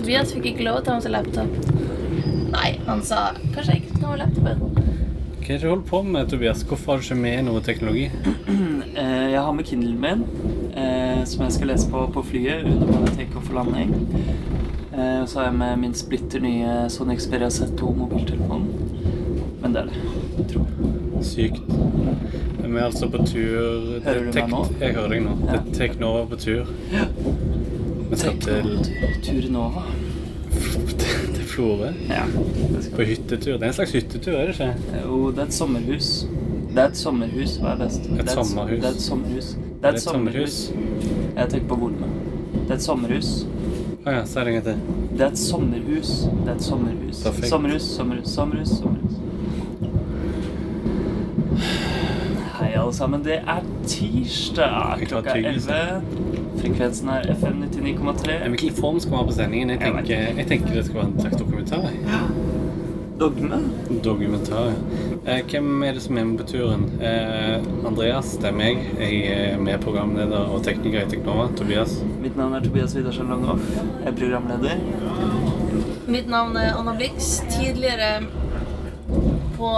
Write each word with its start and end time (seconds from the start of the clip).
Tobias 0.00 0.30
fikk 0.32 0.46
ikke 0.54 0.64
lov 0.64 0.78
til 0.78 0.80
å 0.80 0.84
ta 0.86 0.94
med 0.96 1.04
seg 1.04 1.12
laptop. 1.12 1.50
Nei, 2.54 2.68
han 2.86 3.02
sa 3.04 3.18
kanskje 3.52 3.74
jeg 3.74 3.82
ikke 3.82 3.90
skal 3.90 4.00
ta 4.00 4.12
med 4.14 4.22
laptopen. 4.22 4.62
Hva 5.40 5.42
er 5.44 5.58
det 5.58 5.58
du 5.60 5.66
holder 5.68 5.84
på 5.90 6.00
med, 6.06 6.30
Tobias? 6.30 6.62
Hvorfor 6.64 6.94
har 6.94 7.02
du 7.02 7.04
ikke 7.04 7.18
med 7.20 7.44
noe 7.50 7.64
teknologi? 7.66 8.08
Eh, 9.00 9.30
jeg 9.30 9.38
har 9.38 9.52
med 9.54 9.64
Kindlen 9.64 10.00
min, 10.02 10.24
eh, 10.76 11.20
som 11.24 11.44
jeg 11.44 11.54
skal 11.54 11.70
lese 11.70 11.86
på 11.88 12.00
på 12.12 12.24
flyet 12.26 12.66
under 12.66 12.90
både 12.90 13.12
takeoff 13.14 13.46
og 13.52 13.60
landing. 13.60 13.92
Og 14.90 15.28
så 15.30 15.38
har 15.38 15.46
jeg 15.46 15.56
med 15.60 15.78
min 15.84 15.94
splitter 15.96 16.42
nye 16.42 16.74
Sony 16.90 17.14
Xperia 17.16 17.48
Z2 17.54 17.92
mobiltelefon. 18.02 18.66
Men 19.62 19.76
det 19.76 19.84
er 19.84 19.92
det, 19.94 20.48
tror 20.50 20.66
jeg. 20.66 21.24
Sykt. 21.30 21.62
Vi 22.70 22.76
er 22.78 22.84
altså 22.84 23.08
på 23.10 23.22
tur 23.26 24.00
Hører 24.04 24.26
du 24.26 24.34
meg 24.34 24.50
nå? 24.50 24.60
Jeg 24.80 24.94
hører 24.94 25.14
deg 25.14 25.24
nå. 25.24 25.32
Ja. 25.46 25.56
Det 25.56 25.60
er 25.60 25.78
Teknova 25.78 26.26
på 26.30 26.36
tur. 26.38 26.68
Vi 28.10 28.16
skal 28.16 28.38
til 28.40 28.88
Turinova. 29.22 29.82
til 31.34 31.44
Florø. 31.46 31.92
Ja. 32.08 32.24
På 32.96 33.02
hyttetur. 33.02 33.52
Det 33.52 33.62
er 33.62 33.66
en 33.66 33.72
slags 33.72 33.92
hyttetur, 33.92 34.32
er 34.32 34.46
det 34.46 34.48
ikke? 34.48 34.74
Jo, 35.04 35.30
det 35.30 35.38
er 35.38 35.42
et 35.42 35.54
sommerhus. 35.54 36.26
Det 36.70 36.78
er 36.78 36.88
et 36.88 36.96
sommerhus, 36.96 37.56
hva 37.62 37.68
er 37.74 37.78
best? 37.84 38.00
Et 38.06 38.20
er 38.20 38.26
sommerhus. 38.44 38.80
Det 38.80 38.84
er 38.84 38.90
et 38.90 39.02
sommerhus. 39.02 39.46
Det 39.82 39.88
er 39.88 39.92
et 39.92 40.02
sommerhus. 40.02 40.72
Jeg 41.36 41.48
tenker 41.50 41.68
på 41.68 41.74
volumet. 41.84 42.10
Det 42.52 42.70
er 42.70 42.74
et 42.74 42.82
sommerhus. 42.82 43.30
Å 44.00 44.10
ja, 44.16 44.24
si 44.26 44.34
det 44.40 44.46
en 44.46 44.54
gang 44.58 44.64
til. 44.64 44.76
Det 45.12 45.24
er 45.26 45.30
et 45.30 45.38
sommerhus. 45.38 46.12
Det 46.30 46.48
er 46.48 46.54
et 46.54 46.66
sommerhus. 46.66 47.22
Perfekt. 47.26 47.48
Sommerhus, 47.48 47.82
sommerhus, 47.96 48.28
sommerhus, 48.34 48.68
sommerhus. 48.78 49.14
Hei, 52.58 52.72
alle 52.74 52.94
sammen. 52.94 53.24
Det 53.24 53.38
er 53.38 53.62
tirsdag. 53.86 55.06
Klokka 55.06 55.38
elleve. 55.38 55.80
11. 56.10 56.29
Frekvensen 56.60 57.08
er 57.08 57.30
FM 57.34 57.62
99,3. 57.64 58.38
Hvilken 58.48 58.74
form 58.76 59.00
skal 59.00 59.14
vi 59.14 59.16
ha 59.16 59.26
på 59.26 59.36
sendingen? 59.36 59.70
Jeg 59.70 59.80
tenker, 59.80 60.26
jeg 60.40 60.46
tenker 60.50 60.74
det 60.76 60.84
skal 60.86 61.00
være 61.00 61.12
en 61.12 61.20
slags 61.20 61.36
dokumentar. 61.40 61.86
Ja. 62.04 62.20
Dogme. 63.20 63.56
Dokumentar. 64.04 64.72
Eh, 65.26 65.40
hvem 65.50 65.82
er 65.82 65.92
det 65.92 66.02
som 66.02 66.18
er 66.18 66.24
med 66.24 66.38
på 66.40 66.46
turen? 66.48 66.86
Eh, 67.04 67.86
Andreas, 67.88 68.32
det 68.40 68.48
er 68.48 68.56
meg. 68.56 68.80
Jeg 69.00 69.18
er 69.34 69.58
med 69.60 69.80
programleder 69.84 70.52
og 70.52 70.62
tekniker 70.64 71.04
i 71.04 71.10
Teknova. 71.10 71.50
Tobias. 71.56 71.98
Mitt 72.22 72.36
navn 72.36 72.56
er 72.56 72.64
Tobias 72.64 72.96
Widersen 72.96 73.28
Langhoff. 73.28 73.64
Jeg 73.76 74.08
er 74.12 74.16
programleder. 74.16 74.80
Mitt 76.08 76.28
navn 76.32 76.56
er 76.56 76.76
Anna 76.78 76.96
Blix. 76.96 77.42
Tidligere 77.52 78.24
på 79.60 79.70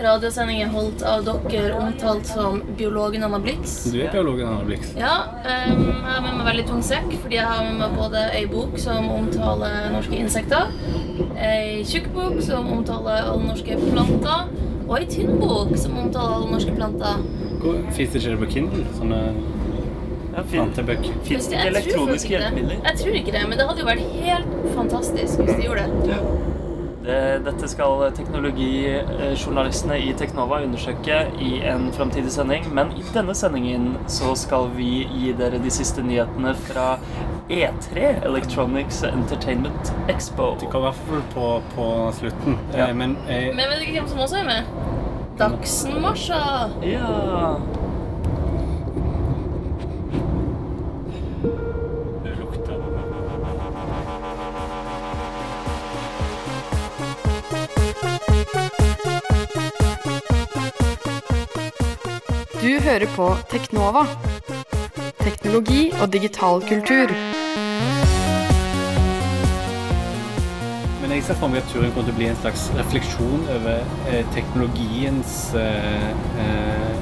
radiosendinger 0.00 0.70
holdt 0.72 1.02
av 1.04 1.26
dere 1.28 1.74
omtalt 1.76 2.26
som 2.30 2.62
biologen 2.78 3.24
Anna 3.26 3.38
Blix. 3.42 3.82
Du 3.92 3.98
er 4.00 4.08
biologen 4.14 4.48
Anna 4.48 4.64
Blix. 4.64 4.94
Ja, 4.98 5.16
Um, 5.40 5.86
jeg 5.88 6.04
har 6.04 6.20
med 6.22 6.34
meg 6.36 6.46
veldig 6.46 6.64
tung 6.68 6.80
sekk, 6.84 7.06
fordi 7.22 7.36
jeg 7.38 7.46
har 7.48 7.62
med 7.64 7.78
meg 7.80 7.94
både 7.96 8.20
ei 8.36 8.42
bok 8.50 8.76
som 8.78 9.06
omtaler 9.12 9.88
norske 9.94 10.18
insekter, 10.20 10.68
ei 11.40 11.80
tjukk 11.88 12.10
bok 12.14 12.40
som 12.44 12.68
omtaler 12.74 13.24
alle 13.24 13.48
norske 13.48 13.76
planter, 13.86 14.50
og 14.86 14.92
ei 14.98 15.06
tynn 15.10 15.38
bok 15.40 15.72
som 15.80 15.96
omtaler 16.02 16.36
alle 16.36 16.50
norske 16.52 16.74
planter. 16.76 17.24
Fins 17.96 18.12
det 18.14 18.22
ikke 18.22 18.40
på 18.44 18.50
Kindle? 18.56 18.84
Sånne 18.98 19.22
Ja, 20.30 20.44
plantebøker? 20.46 21.16
Fins 21.26 21.48
det 21.50 21.58
elektroniske 21.66 22.30
hjelpemidler? 22.30 22.78
Jeg 22.86 23.00
tror 23.00 23.16
ikke 23.18 23.32
det, 23.34 23.42
men 23.50 23.58
det 23.58 23.66
hadde 23.66 23.82
jo 23.82 23.88
vært 23.88 24.12
helt 24.22 24.52
fantastisk 24.76 25.42
hvis 25.42 25.56
de 25.58 25.64
gjorde 25.66 25.88
det. 25.88 26.12
Det, 26.12 26.49
dette 27.44 27.68
skal 27.70 28.06
teknologijournalistene 28.16 29.98
i 30.04 30.12
Teknova 30.18 30.60
undersøke 30.64 31.22
i 31.42 31.60
en 31.70 31.88
framtidig 31.96 32.32
sending. 32.34 32.68
Men 32.76 32.92
i 32.98 33.04
denne 33.14 33.34
sendingen 33.36 33.92
så 34.10 34.34
skal 34.38 34.70
vi 34.76 35.04
gi 35.08 35.34
dere 35.38 35.60
de 35.62 35.72
siste 35.74 36.04
nyhetene 36.06 36.54
fra 36.68 36.94
E3, 37.50 38.24
Electronics 38.24 39.02
Entertainment 39.02 39.92
Expo. 40.08 40.54
Det 40.60 40.70
kan 40.70 40.84
i 40.84 40.88
hvert 40.88 41.04
fall 41.08 41.26
på, 41.34 41.50
på 41.74 41.90
slutten. 42.20 42.58
Ja. 42.74 42.88
Eh, 42.88 42.96
men 42.96 43.18
jeg... 43.28 43.52
Men 43.58 43.74
vet 43.74 43.84
du 43.84 43.92
hvem 43.98 44.08
som 44.14 44.24
også 44.26 44.42
er 44.44 44.48
med? 44.52 44.74
Dagsen-Marsha. 45.40 46.42
Ja 46.84 47.79
hører 62.80 63.06
på 63.16 63.26
Teknova. 63.50 64.06
Teknologi 65.20 65.90
og 66.00 66.12
digital 66.12 66.62
kultur. 66.68 67.12
Men 71.02 71.12
jeg 71.16 71.24
ser 71.26 71.38
for 71.40 71.52
meg 71.52 71.60
at 71.60 71.68
turen 71.72 71.92
kommer 71.92 72.08
til 72.08 72.14
å 72.14 72.18
bli 72.20 72.28
en 72.30 72.40
slags 72.40 72.68
refleksjon 72.78 73.44
over 73.56 73.82
eh, 74.12 74.20
teknologiens 74.36 75.38
eh, 75.58 76.10
eh, 76.44 77.00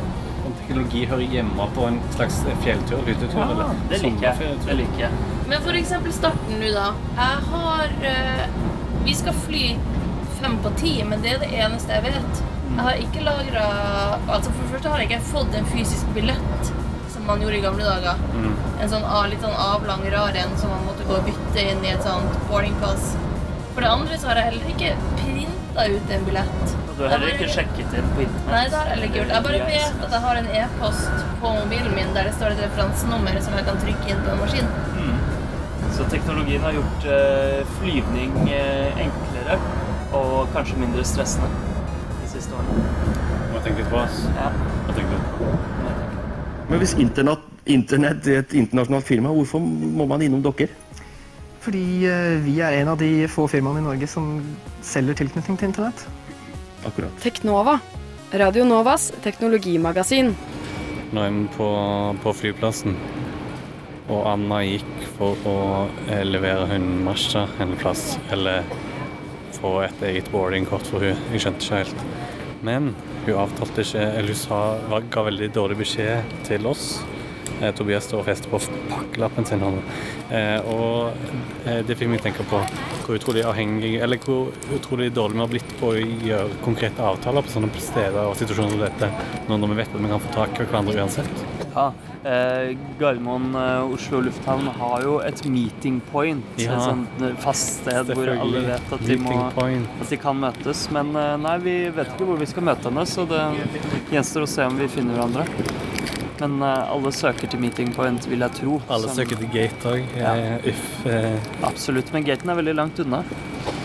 Om 0.48 0.54
teknologi 0.62 1.04
hører 1.10 1.34
hjemme 1.36 1.68
på 1.76 1.86
en 1.90 1.98
slags 2.16 2.40
fjelltur, 2.64 3.02
hyttetur 3.06 3.36
ja, 3.36 3.48
eller 3.52 3.82
det 3.90 4.00
liker 4.00 4.08
sommerferietur. 4.08 4.68
Det 4.70 4.78
liker 4.80 5.04
jeg. 5.04 5.24
Men 5.50 5.80
eksempel 5.82 6.14
starten 6.16 6.62
nå, 6.62 6.72
da. 6.74 6.90
Jeg 7.20 7.46
har 7.52 7.96
eh, 8.12 8.44
Vi 9.04 9.16
skal 9.18 9.36
fly 9.46 9.64
fem 10.40 10.58
på 10.64 10.72
ti, 10.80 10.94
men 11.04 11.22
det 11.22 11.36
er 11.36 11.44
det 11.44 11.52
eneste 11.58 11.98
jeg 11.98 12.10
vet. 12.10 12.47
Jeg 12.68 12.84
har 12.86 13.00
ikke 13.02 13.22
lagra 13.26 13.64
Altså, 14.28 14.50
for 14.50 14.62
det 14.62 14.72
første 14.74 14.92
har 14.92 15.02
jeg 15.02 15.10
ikke 15.10 15.30
fått 15.30 15.56
en 15.58 15.70
fysisk 15.72 16.10
billett 16.16 16.72
som 17.12 17.24
man 17.26 17.40
gjorde 17.42 17.58
i 17.58 17.64
gamle 17.64 17.86
dager. 17.86 18.20
Mm. 18.34 18.52
En 18.82 18.92
sånn 18.92 19.06
litt 19.32 19.42
sånn 19.44 19.56
avlang, 19.58 20.04
rar 20.12 20.36
en 20.42 20.52
som 20.60 20.74
man 20.74 20.84
måtte 20.86 21.06
gå 21.08 21.16
og 21.16 21.24
bytte 21.26 21.64
inn 21.64 21.80
i 21.86 21.94
et 21.94 22.04
sånt 22.04 22.36
boarding 22.50 22.76
pass. 22.82 23.14
For 23.72 23.84
det 23.84 23.90
andre 23.94 24.18
så 24.18 24.30
har 24.30 24.40
jeg 24.40 24.50
heller 24.50 24.70
ikke 24.74 24.92
printa 25.22 25.88
ut 25.94 26.12
en 26.14 26.28
billett. 26.28 26.76
Du 26.98 27.04
har 27.04 27.12
heller 27.14 27.30
ikke 27.30 27.50
sjekket 27.54 27.92
inn 27.94 28.08
på 28.16 28.24
internett? 28.24 28.48
Nei, 28.50 28.62
det 28.66 28.74
har 28.74 28.88
jeg 28.88 28.94
heller 28.94 29.08
ikke 29.08 29.20
gjort. 29.20 29.34
Jeg 29.34 29.44
bare 29.46 29.66
vet 29.68 30.00
at 30.06 30.16
jeg 30.16 30.22
har 30.24 30.40
en 30.40 30.48
e-post 30.60 31.20
på 31.42 31.52
mobilen 31.60 31.94
min 31.94 32.10
der 32.16 32.26
det 32.26 32.32
står 32.34 32.56
et 32.56 32.62
referansenummer 32.64 33.38
som 33.44 33.54
jeg 33.54 33.68
kan 33.68 33.78
trykke 33.84 34.10
inn 34.10 34.24
på 34.24 34.32
en 34.34 34.42
maskin. 34.42 34.72
Mm. 34.96 35.14
Så 35.94 36.08
teknologien 36.10 36.66
har 36.66 36.74
gjort 36.74 37.06
eh, 37.14 37.62
flyvning 37.78 38.34
eh, 38.50 39.00
enklere 39.06 39.60
og 40.18 40.50
kanskje 40.56 40.80
mindre 40.82 41.06
stressende. 41.06 41.67
Må 43.52 43.62
tenke 43.64 43.82
litt 43.82 43.90
på 43.92 44.00
oss. 44.00 44.22
Ja. 44.36 44.50
Må 44.86 44.96
tenke 44.96 45.16
litt 45.16 45.30
på. 45.38 45.52
Men 46.68 46.82
hvis 46.82 46.94
internett, 47.00 47.44
internett 47.68 48.26
er 48.28 48.42
et 48.42 48.54
internasjonalt 48.56 49.06
firma, 49.08 49.32
hvorfor 49.32 49.62
må 49.62 50.06
man 50.08 50.24
innom 50.24 50.42
dere? 50.44 50.68
Fordi 51.64 51.84
eh, 52.08 52.36
vi 52.44 52.58
er 52.64 52.80
en 52.80 52.92
av 52.92 52.98
de 53.00 53.26
få 53.28 53.46
firmaene 53.50 53.82
i 53.82 53.86
Norge 53.86 54.08
som 54.10 54.38
selger 54.84 55.18
tilknytning 55.18 55.58
til 55.58 55.70
internett. 55.70 56.04
Akkurat. 56.86 57.14
Teknova. 57.24 57.78
Radio 58.28 58.66
Novas 58.68 59.08
teknologimagasin. 59.24 60.34
Nå 61.16 61.22
er 61.24 61.32
vi 61.32 61.46
på, 61.54 61.68
på 62.20 62.32
flyplassen, 62.36 62.96
og 64.12 64.26
Anna 64.28 64.60
gikk 64.66 65.06
for 65.16 65.48
å 65.48 65.58
eh, 66.10 66.24
levere 66.28 66.66
hun 66.68 66.90
Masha 67.06 67.46
en 67.64 67.72
plass, 67.80 68.18
eller 68.32 68.68
få 69.56 69.78
et 69.86 70.04
eget 70.10 70.28
boardingkort 70.32 70.84
for 70.88 71.04
hun. 71.04 71.16
Jeg 71.32 71.46
skjønte 71.46 71.64
ikke 71.64 71.80
helt. 71.80 72.04
Men 72.66 72.92
hun 73.26 73.36
avtalte 73.38 73.84
ikke, 73.84 74.02
eller 74.02 74.34
hun 74.34 74.40
sa, 74.40 74.60
ga 75.12 75.24
veldig 75.28 75.52
dårlig 75.54 75.78
beskjed 75.84 76.36
til 76.48 76.66
oss. 76.70 76.98
Eh, 77.60 77.72
Tobias 77.74 78.06
står 78.06 78.22
og 78.22 78.28
fester 78.28 78.50
på 78.52 78.60
pakkelappen 78.90 79.46
sin. 79.48 79.64
Eh, 80.30 80.68
og 80.70 81.14
eh, 81.66 81.80
det 81.86 81.98
fikk 81.98 82.12
meg 82.12 82.22
tenke 82.22 82.46
på 82.50 82.60
hvor 83.04 83.18
utrolig 83.18 83.44
avhengig, 83.48 83.96
eller 84.04 84.20
hvor 84.22 84.52
utrolig 84.76 85.10
dårlig 85.14 85.38
vi 85.38 85.44
har 85.44 85.54
blitt 85.54 85.76
på 85.80 85.92
å 85.92 85.96
gjøre 85.98 86.60
konkrete 86.66 87.02
avtaler 87.02 87.46
på 87.46 87.56
sånne 87.56 87.72
steder 87.82 88.20
og 88.26 88.36
situasjoner 88.38 88.76
som 88.76 88.84
dette, 88.84 89.12
når 89.50 89.72
vi 89.72 89.80
vet 89.80 89.94
at 89.94 90.04
vi 90.04 90.12
kan 90.12 90.26
få 90.26 90.36
tak 90.36 90.60
i 90.60 90.68
hverandre 90.68 91.00
uansett. 91.00 91.57
Ja, 91.78 91.92
eh, 92.26 92.72
Gardermoen 92.98 93.52
eh, 93.54 93.92
Oslo 93.94 94.20
lufthavn 94.26 94.66
har 94.80 95.02
jo 95.06 95.18
et 95.22 95.44
meeting 95.46 96.00
point. 96.10 96.44
Ja. 96.58 96.74
Et 96.74 96.82
sånt 96.88 97.22
eh, 97.22 97.36
fast 97.44 97.84
sted 97.84 98.10
hvor 98.18 98.32
alle 98.34 98.64
vet 98.66 98.94
at 98.98 99.04
de, 99.06 99.18
må, 99.22 99.36
at 99.54 100.10
de 100.10 100.18
kan 100.18 100.40
møtes. 100.42 100.88
Men 100.94 101.14
nei, 101.44 101.56
vi 101.62 101.76
vet 101.94 102.10
ikke 102.16 102.26
hvor 102.32 102.40
vi 102.42 102.50
skal 102.50 102.66
møte 102.72 102.90
henne, 102.90 103.06
så 103.06 103.28
det 103.30 103.44
gjenstår 104.10 104.48
å 104.48 104.50
se 104.58 104.66
om 104.66 104.80
vi 104.82 104.90
finner 104.90 105.14
hverandre. 105.20 105.46
Men 106.40 106.62
eh, 106.62 106.92
alle 106.94 107.10
søker 107.14 107.50
til 107.50 107.62
meeting 107.62 107.92
point, 107.94 108.26
vil 108.30 108.42
jeg 108.46 108.54
tro. 108.60 108.80
Alle 108.88 109.08
som- 109.08 109.16
søker 109.22 109.40
til 109.40 109.50
gate 109.54 109.94
òg. 109.94 110.04
Ja. 110.18 110.34
Uff. 110.72 111.06
Eh, 111.06 111.38
Absolutt, 111.66 112.12
men 112.14 112.26
gaten 112.26 112.50
er 112.50 112.58
veldig 112.60 112.74
langt 112.78 112.98
unna. 113.02 113.22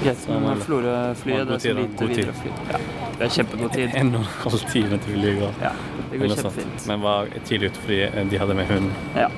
Gaten 0.03 0.41
med. 0.43 0.61
Florø-flyet, 0.65 1.47
det 1.49 1.55
er 1.55 1.63
så 1.63 1.73
lite 1.79 2.09
videre 2.11 2.35
fly. 2.41 2.51
Ja, 2.69 2.81
det 3.17 3.25
er 3.27 3.33
kjempegod 3.37 3.73
tid. 3.73 3.95
en 4.01 4.15
og 4.15 4.21
en 4.21 4.29
halv 4.45 4.65
time 4.73 4.99
til 5.05 5.21
vi 5.21 5.33
går. 5.39 5.53
Ja, 5.63 5.71
det 6.13 6.21
går 6.21 6.35
kjempefint. 6.37 6.87
Men 6.89 7.05
var 7.05 7.31
tidlig 7.47 7.73
ute 7.73 7.85
fordi 7.85 8.01
eh, 8.07 8.19
de 8.29 8.41
hadde 8.41 8.57
med 8.57 8.69
hunden. 8.71 8.91
Ja, 9.17 9.29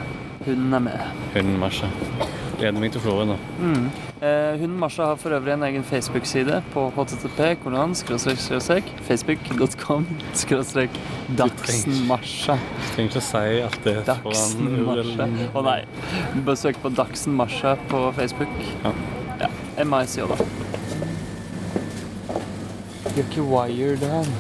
hunden 0.45 0.79
er 0.79 0.89
med. 0.91 1.05
Hunden 1.35 1.61
Masha. 1.61 1.91
Gleder 2.55 2.79
meg 2.79 2.93
til 2.93 3.01
Florø 3.03 3.25
nå. 3.27 3.35
Mm. 3.59 3.87
Eh, 4.23 4.53
hunden 4.61 4.77
Marsha 4.79 5.09
har 5.09 5.17
for 5.19 5.35
øvrig 5.35 5.53
en 5.53 5.63
egen 5.67 5.83
Facebook-side 5.83 6.61
på 6.71 6.85
http 6.95 7.41
kolon 7.63 7.95
skråstrek 7.99 8.39
skråstrek 8.39 8.91
facebook.com 9.09 10.05
skråstrek 10.33 10.99
Dagsen-Marsha. 11.35 12.55
Trenger 12.93 13.11
ikke 13.11 13.19
å 13.19 13.25
si 13.27 13.59
at 13.65 13.77
det 13.83 13.97
foran. 14.23 14.71
URL-en. 14.85 15.35
Å 15.51 15.65
nei. 15.67 15.79
Bare 16.37 16.59
søk 16.61 16.79
på 16.83 16.93
Dagsen-Marsha 16.95 17.75
på 17.91 18.05
Facebook. 18.15 18.55
Ja. 18.85 18.93
ja. 19.43 19.51
òg, 19.83 20.31
da. 20.31 20.39
You're 23.15 23.27
ikke 23.27 23.43
wired 23.51 23.99
her. 23.99 24.31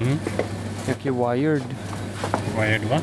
Mhm. 0.00 0.62
De 0.84 0.90
er 0.92 0.96
ikke 0.98 1.14
wired. 1.16 1.64
Du 2.54 2.86
hva? 2.90 2.98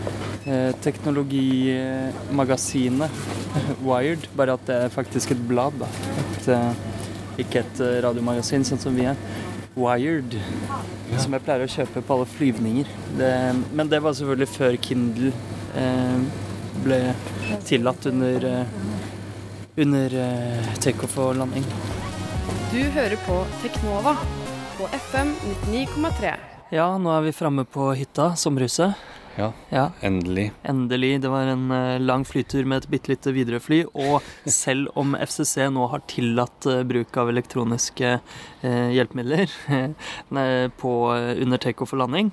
Eh, 0.45 0.71
Teknologimagasinet 0.81 3.11
Wired, 3.87 4.21
bare 4.37 4.53
at 4.57 4.63
det 4.69 4.75
er 4.85 4.89
faktisk 4.93 5.27
et 5.35 5.43
blad. 5.49 5.73
da. 5.81 5.87
Et, 6.37 6.45
eh, 6.55 6.71
ikke 7.41 7.57
et 7.63 7.75
eh, 7.81 8.01
radiomagasin, 8.05 8.63
sånn 8.67 8.81
som 8.81 8.93
vi 8.95 9.05
er. 9.09 9.17
Wired, 9.75 10.35
som 11.17 11.33
jeg 11.33 11.41
pleier 11.45 11.63
å 11.65 11.71
kjøpe 11.71 12.01
på 12.03 12.13
alle 12.15 12.25
flyvninger. 12.27 12.85
Det, 13.17 13.31
men 13.71 13.89
det 13.91 14.01
var 14.03 14.13
selvfølgelig 14.17 14.47
før 14.51 14.75
Kindle 14.83 15.31
eh, 15.79 16.17
ble 16.83 16.99
tillatt 17.67 18.05
under, 18.11 18.37
eh, 18.51 18.65
under 19.81 20.07
eh, 20.25 20.65
takeoff 20.83 21.15
og 21.23 21.29
landing. 21.41 21.65
Du 22.71 22.81
hører 22.95 23.17
på 23.25 23.35
Teknova 23.63 24.13
på 24.77 24.83
FM 25.09 25.29
99,3. 25.71 26.35
Ja, 26.71 26.85
nå 26.95 27.09
er 27.11 27.25
vi 27.25 27.33
framme 27.35 27.65
på 27.67 27.89
hytta, 27.99 28.29
sommerhuset. 28.39 28.95
Ja, 29.35 29.49
Ja, 29.69 29.91
endelig. 30.01 30.51
Endelig. 30.63 31.21
Det 31.21 31.27
var 31.31 31.49
en 31.51 31.71
eh, 31.71 31.99
lang 31.99 32.23
flytur 32.25 32.63
med 32.63 32.77
et 32.83 32.87
bitte 32.91 33.11
lite 33.11 33.33
Widerøe-fly. 33.35 33.81
Og 33.91 34.23
selv 34.45 34.87
om 34.95 35.11
FCC 35.19 35.67
nå 35.71 35.89
har 35.91 36.03
tillatt 36.07 36.67
eh, 36.71 36.83
bruk 36.87 37.19
av 37.19 37.31
elektroniske 37.31 38.13
eh, 38.13 38.89
hjelpemidler 38.95 39.51
på, 40.81 40.93
under 41.11 41.59
takeoff 41.59 41.91
og 41.95 42.03
landing, 42.05 42.31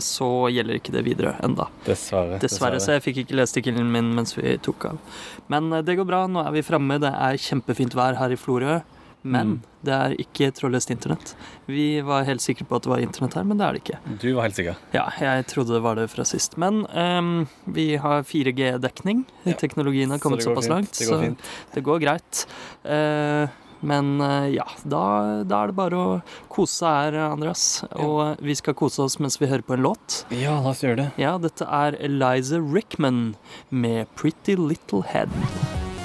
så 0.00 0.26
gjelder 0.52 0.78
ikke 0.78 0.92
det 0.94 1.04
Widerøe 1.08 1.36
enda. 1.44 1.66
Dessverre. 1.84 2.40
Dessverre, 2.40 2.80
så 2.80 2.96
jeg 2.96 3.02
fikk 3.02 3.24
ikke 3.24 3.40
lest 3.40 3.56
tikkelen 3.58 3.88
min 3.92 4.12
mens 4.16 4.36
vi 4.38 4.56
tok 4.62 4.92
av. 4.92 5.16
Men 5.52 5.82
det 5.84 5.98
går 5.98 6.06
bra. 6.08 6.24
Nå 6.30 6.44
er 6.46 6.52
vi 6.54 6.64
framme. 6.64 7.00
Det 7.02 7.10
er 7.10 7.40
kjempefint 7.42 7.96
vær 7.98 8.16
her 8.20 8.32
i 8.32 8.38
Florø. 8.40 8.78
Men 9.26 9.48
Mm. 9.56 9.60
det 9.86 9.92
er 9.96 10.14
ikke 10.22 10.48
trådløst 10.54 10.90
internett. 10.94 11.34
Vi 11.66 12.00
var 12.06 12.24
helt 12.28 12.40
sikre 12.44 12.64
på 12.68 12.76
at 12.78 12.82
det 12.86 12.90
var 12.92 13.02
internett 13.02 13.34
her, 13.34 13.44
men 13.44 13.58
det 13.58 13.66
er 13.66 13.72
det 13.76 13.82
ikke. 13.84 13.98
Du 14.22 14.28
var 14.36 14.42
helt 14.46 14.54
sikker. 14.58 14.76
Ja, 14.94 15.04
jeg 15.20 15.46
trodde 15.50 15.74
det 15.74 15.82
var 15.82 15.94
det 15.98 16.08
fra 16.12 16.24
sist. 16.24 16.56
Men 16.56 16.84
um, 16.94 17.48
vi 17.66 17.96
har 17.96 18.22
4G-dekning. 18.22 19.24
Ja. 19.44 19.52
Teknologien 19.58 20.10
har 20.10 20.18
kommet 20.22 20.42
Så 20.42 20.50
såpass 20.54 20.66
fint. 20.66 20.74
langt, 20.74 20.92
Det 20.98 21.06
så 21.08 21.20
fint. 21.20 21.38
det 21.74 21.82
går 21.84 22.00
greit. 22.06 22.46
Uh, 22.84 23.48
men 23.82 24.20
eh, 24.24 24.54
ja, 24.56 24.64
da, 24.88 25.44
da 25.44 25.58
er 25.62 25.66
det 25.68 25.74
bare 25.76 25.98
å 26.00 26.22
kose 26.48 26.78
seg 26.80 27.12
her, 27.12 27.18
Andreas. 27.30 27.84
Og 27.92 28.40
vi 28.42 28.54
skal 28.56 28.74
kose 28.74 29.02
oss 29.04 29.18
mens 29.20 29.36
vi 29.38 29.46
hører 29.50 29.62
på 29.68 29.74
en 29.76 29.82
låt. 29.84 30.24
Ja, 30.32 30.56
la 30.64 30.70
oss 30.72 30.80
gjøre 30.82 30.96
det. 30.96 31.10
Ja, 31.20 31.36
dette 31.38 31.68
er 31.68 31.92
Eliza 32.00 32.56
Rickman 32.58 33.36
med 33.70 34.06
'Pretty 34.16 34.56
Little 34.56 35.02
Head'. 35.12 35.28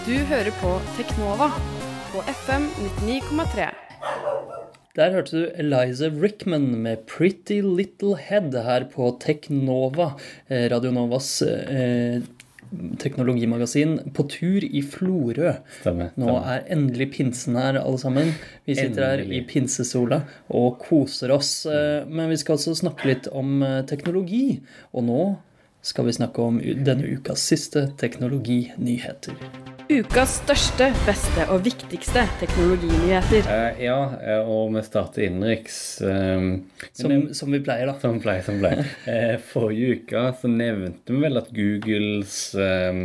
Du 0.05 0.17
hører 0.27 0.51
på 0.59 0.75
Teknova 0.97 1.47
på 2.11 2.21
FM 2.27 2.67
99,3. 3.07 3.69
Der 4.95 5.13
hørte 5.13 5.31
du 5.31 5.45
Eliza 5.55 6.09
Rickman 6.11 6.65
med 6.83 7.05
'Pretty 7.07 7.61
Little 7.63 8.17
Head' 8.19 8.57
her 8.63 8.83
på 8.91 9.17
Teknova, 9.19 10.11
eh, 10.49 10.67
Radio 10.71 10.91
Novas 10.91 11.41
eh, 11.41 12.21
teknologimagasin, 12.99 13.99
på 14.13 14.23
tur 14.29 14.63
i 14.63 14.81
Florø. 14.81 15.53
Stemmer. 15.81 16.11
Nå 16.17 16.27
stemmer. 16.27 16.49
er 16.51 16.67
endelig 16.75 17.11
pinsen 17.13 17.55
her, 17.55 17.79
alle 17.79 17.99
sammen. 17.99 18.33
Vi 18.67 18.75
sitter 18.75 19.05
her 19.05 19.23
i 19.23 19.41
pinsesola 19.47 20.21
og 20.49 20.79
koser 20.79 21.31
oss. 21.31 21.65
eh, 21.65 22.05
Men 22.07 22.29
vi 22.29 22.37
skal 22.37 22.55
også 22.55 22.75
snakke 22.75 23.05
litt 23.05 23.27
om 23.31 23.63
eh, 23.63 23.81
teknologi. 23.83 24.61
Og 24.93 25.03
nå 25.03 25.37
skal 25.81 26.05
vi 26.05 26.13
snakke 26.13 26.41
om 26.45 26.59
denne 26.61 27.09
ukas 27.17 27.43
siste 27.51 27.87
teknologinyheter. 27.97 29.37
Ukas 29.91 30.37
største, 30.39 30.85
beste 31.03 31.43
og 31.51 31.65
viktigste 31.65 32.21
teknologinyheter. 32.39 33.49
Eh, 33.51 33.81
ja, 33.83 33.97
eh, 34.23 34.47
og 34.47 34.71
vi 34.75 34.83
starter 34.87 35.25
innenriks. 35.25 35.79
eh, 36.01 36.45
Som, 36.95 37.33
som 37.35 37.51
vi 37.51 37.59
pleier, 37.59 37.91
da. 37.91 37.97
Som 37.99 38.21
pleier, 38.23 38.45
som 38.45 38.61
pleier. 38.61 38.85
Eh, 39.11 39.35
forrige 39.51 39.97
uke 39.99 40.23
så 40.39 40.47
nevnte 40.47 41.11
vi 41.11 41.19
vel 41.25 41.41
at 41.41 41.51
Googles 41.51 42.37
eh, 42.55 43.01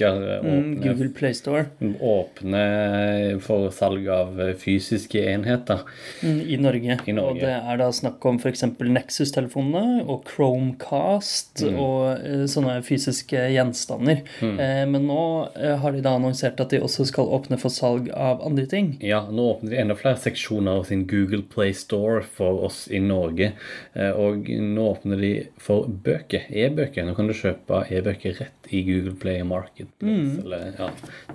Play-butikker 0.00 0.40
Mm, 0.40 0.80
Google 0.80 1.08
Play 1.14 1.32
Store 1.34 1.66
åpne 2.00 3.40
for 3.44 3.68
salg 3.74 4.06
av 4.08 4.40
eh, 4.40 4.54
fysiske 4.58 5.20
enheter. 5.34 5.80
mm, 6.22 6.40
i 6.48 6.56
Norge. 6.56 6.96
I 7.06 7.12
Norge. 7.12 7.30
Og 7.30 7.40
det 7.40 7.52
er 7.52 7.76
da 7.80 7.88
snakk 7.92 8.24
om 8.26 8.38
f.eks. 8.40 8.62
Nexus-telefonene 8.80 10.04
og 10.08 10.24
Chromecast 10.30 11.62
Mm. 11.66 11.76
og 11.78 12.24
eh, 12.24 12.44
sånne 12.48 12.78
fysiske 12.86 13.42
gjenstander. 13.52 14.22
Eh, 14.42 14.84
men 14.88 15.06
nå 15.06 15.20
eh, 15.56 15.76
har 15.82 15.92
de 15.92 16.00
da 16.04 16.14
annonsert 16.16 16.60
at 16.60 16.70
de 16.70 16.80
også 16.80 17.06
skal 17.10 17.28
åpne 17.36 17.58
for 17.60 17.70
salg 17.70 18.08
av 18.14 18.40
andre 18.46 18.66
ting. 18.70 18.94
Ja, 19.04 19.22
nå 19.30 19.50
åpner 19.56 19.70
de 19.74 19.80
enda 19.82 19.96
flere 19.98 20.16
seksjoner 20.20 20.80
av 20.80 20.84
sin 20.88 21.06
Google 21.10 21.42
Play 21.42 21.72
Store 21.76 22.22
for 22.22 22.64
oss 22.66 22.86
i 22.90 22.98
Norge. 23.00 23.52
Eh, 23.94 24.10
Og 24.20 24.48
nå 24.48 24.82
åpner 24.94 25.20
de 25.20 25.30
for 25.58 25.86
bøker, 25.88 26.42
e-bøker. 26.50 27.04
Nå 27.06 27.14
kan 27.16 27.26
du 27.30 27.32
kjøpe 27.34 27.84
e-bøker 27.90 28.36
rett 28.40 28.59
i 28.70 28.82
Google 28.86 29.14
Play 29.20 29.42
Marketplace. 29.46 30.40
Eller 30.44 30.72
ja, 30.78 30.88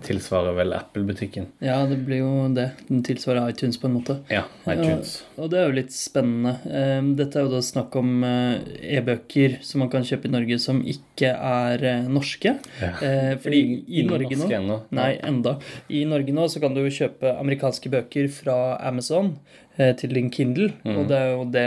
tilsvarer 0.06 0.56
vel 0.58 0.74
Apple-butikken. 0.78 1.48
Ja, 1.64 1.82
det 1.90 1.98
blir 2.08 2.22
jo 2.24 2.32
det. 2.56 2.70
Den 2.88 3.04
tilsvarer 3.06 3.50
iTunes 3.52 3.78
på 3.82 3.90
en 3.90 3.98
måte. 3.98 4.18
Ja, 4.32 4.44
iTunes. 4.68 5.18
Ja, 5.36 5.44
og 5.44 5.52
det 5.54 5.60
er 5.62 5.68
jo 5.70 5.76
litt 5.80 5.96
spennende. 5.96 6.56
Eh, 6.70 7.02
Dette 7.20 7.42
er 7.42 7.48
jo 7.48 7.54
da 7.56 7.62
snakk 7.66 7.96
om 8.00 8.24
eh, 8.28 8.64
e-bøker 8.98 9.60
som 9.66 9.84
man 9.84 9.92
kan 9.94 10.06
kjøpe 10.08 10.30
i 10.30 10.34
Norge 10.36 10.60
som 10.64 10.82
ikke 10.86 11.34
er 11.36 11.86
eh, 11.92 12.08
norske. 12.12 12.56
Ja. 12.82 12.94
Eh, 13.04 13.34
Fordi 13.44 13.62
i 13.88 14.06
Norge 14.08 14.40
nå 14.40 14.50
ennå. 14.60 14.80
Nei, 14.96 15.12
enda. 15.26 15.58
I 15.92 16.06
Norge 16.10 16.36
nå 16.36 16.48
så 16.52 16.64
kan 16.64 16.76
du 16.76 16.84
jo 16.86 16.94
kjøpe 17.02 17.36
amerikanske 17.40 17.92
bøker 17.94 18.32
fra 18.32 18.60
Amazon 18.88 19.36
til 19.76 20.14
din 20.16 20.30
Kindle, 20.32 20.72
Mm. 20.86 20.98
og 21.02 21.08
det 21.10 21.18
er 21.18 21.32
jo 21.34 21.46
det 21.52 21.64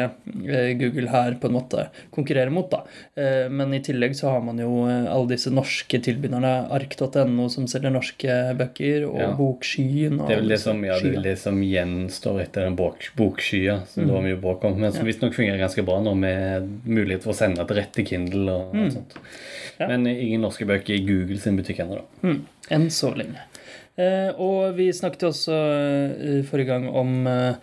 eh, 0.49 0.71
Google 0.81 1.09
her 1.13 1.35
på 1.41 1.49
en 1.49 1.53
måte 1.59 1.89
konkurrerer 2.15 2.51
mot, 2.51 2.71
da. 2.71 2.83
Eh, 3.17 3.49
Men 3.51 3.75
i 3.75 3.81
tillegg 3.85 4.15
så 4.17 4.31
har 4.31 4.41
man 4.41 4.59
jo 4.59 4.87
eh, 4.89 5.05
alle 5.13 5.29
disse 5.35 5.51
norske 5.53 6.01
tilbyderne, 6.01 6.71
ark.no 6.73 7.49
som 7.53 7.67
selger 7.67 7.91
norske 7.93 8.39
bøker, 8.57 9.05
og 9.09 9.19
Ja. 9.21 9.29
Bokskyen 9.37 10.21
og 10.21 10.29
Det 10.29 10.37
er 10.37 10.41
vel 10.41 10.49
det 10.55 10.61
som, 10.61 10.85
ja, 10.85 10.99
det, 11.03 11.23
det 11.23 11.37
som 11.39 11.61
gjenstår 11.63 12.41
etter 12.47 12.65
den 12.65 12.77
bok, 12.77 13.11
bokskya 13.17 13.83
som 13.87 14.07
det 14.07 14.13
var 14.15 14.23
mye 14.23 14.41
bråk 14.41 14.65
om, 14.65 14.79
men 14.81 14.93
som 14.93 15.05
visstnok 15.07 15.35
fungerer 15.35 15.59
ganske 15.59 15.85
bra 15.85 16.01
nå, 16.01 16.15
med 16.17 16.69
mulighet 16.87 17.23
for 17.23 17.33
å 17.35 17.39
sende 17.39 17.67
til 17.69 17.77
rett 17.77 17.93
til 17.93 18.07
Kindle 18.09 18.51
og, 18.55 18.75
og 18.75 18.93
sånt. 18.93 19.15
Ja. 19.79 19.87
Men 19.93 20.07
ingen 20.07 20.41
norske 20.43 20.67
bøker 20.67 20.95
i 20.97 21.05
Google 21.07 21.39
sin 21.39 21.57
butikk 21.59 21.81
ennå, 21.85 22.01
da. 22.01 22.29
Mm, 22.29 22.41
enn 22.71 22.89
så 22.91 23.13
lenge. 23.15 23.45
Eh, 23.99 24.31
og 24.39 24.77
vi 24.77 24.93
snakket 24.95 25.23
jo 25.27 25.29
også 25.33 25.55
eh, 25.59 26.43
forrige 26.47 26.67
gang 26.71 26.85
om 26.95 27.27
eh, 27.27 27.49
eh, 27.51 27.57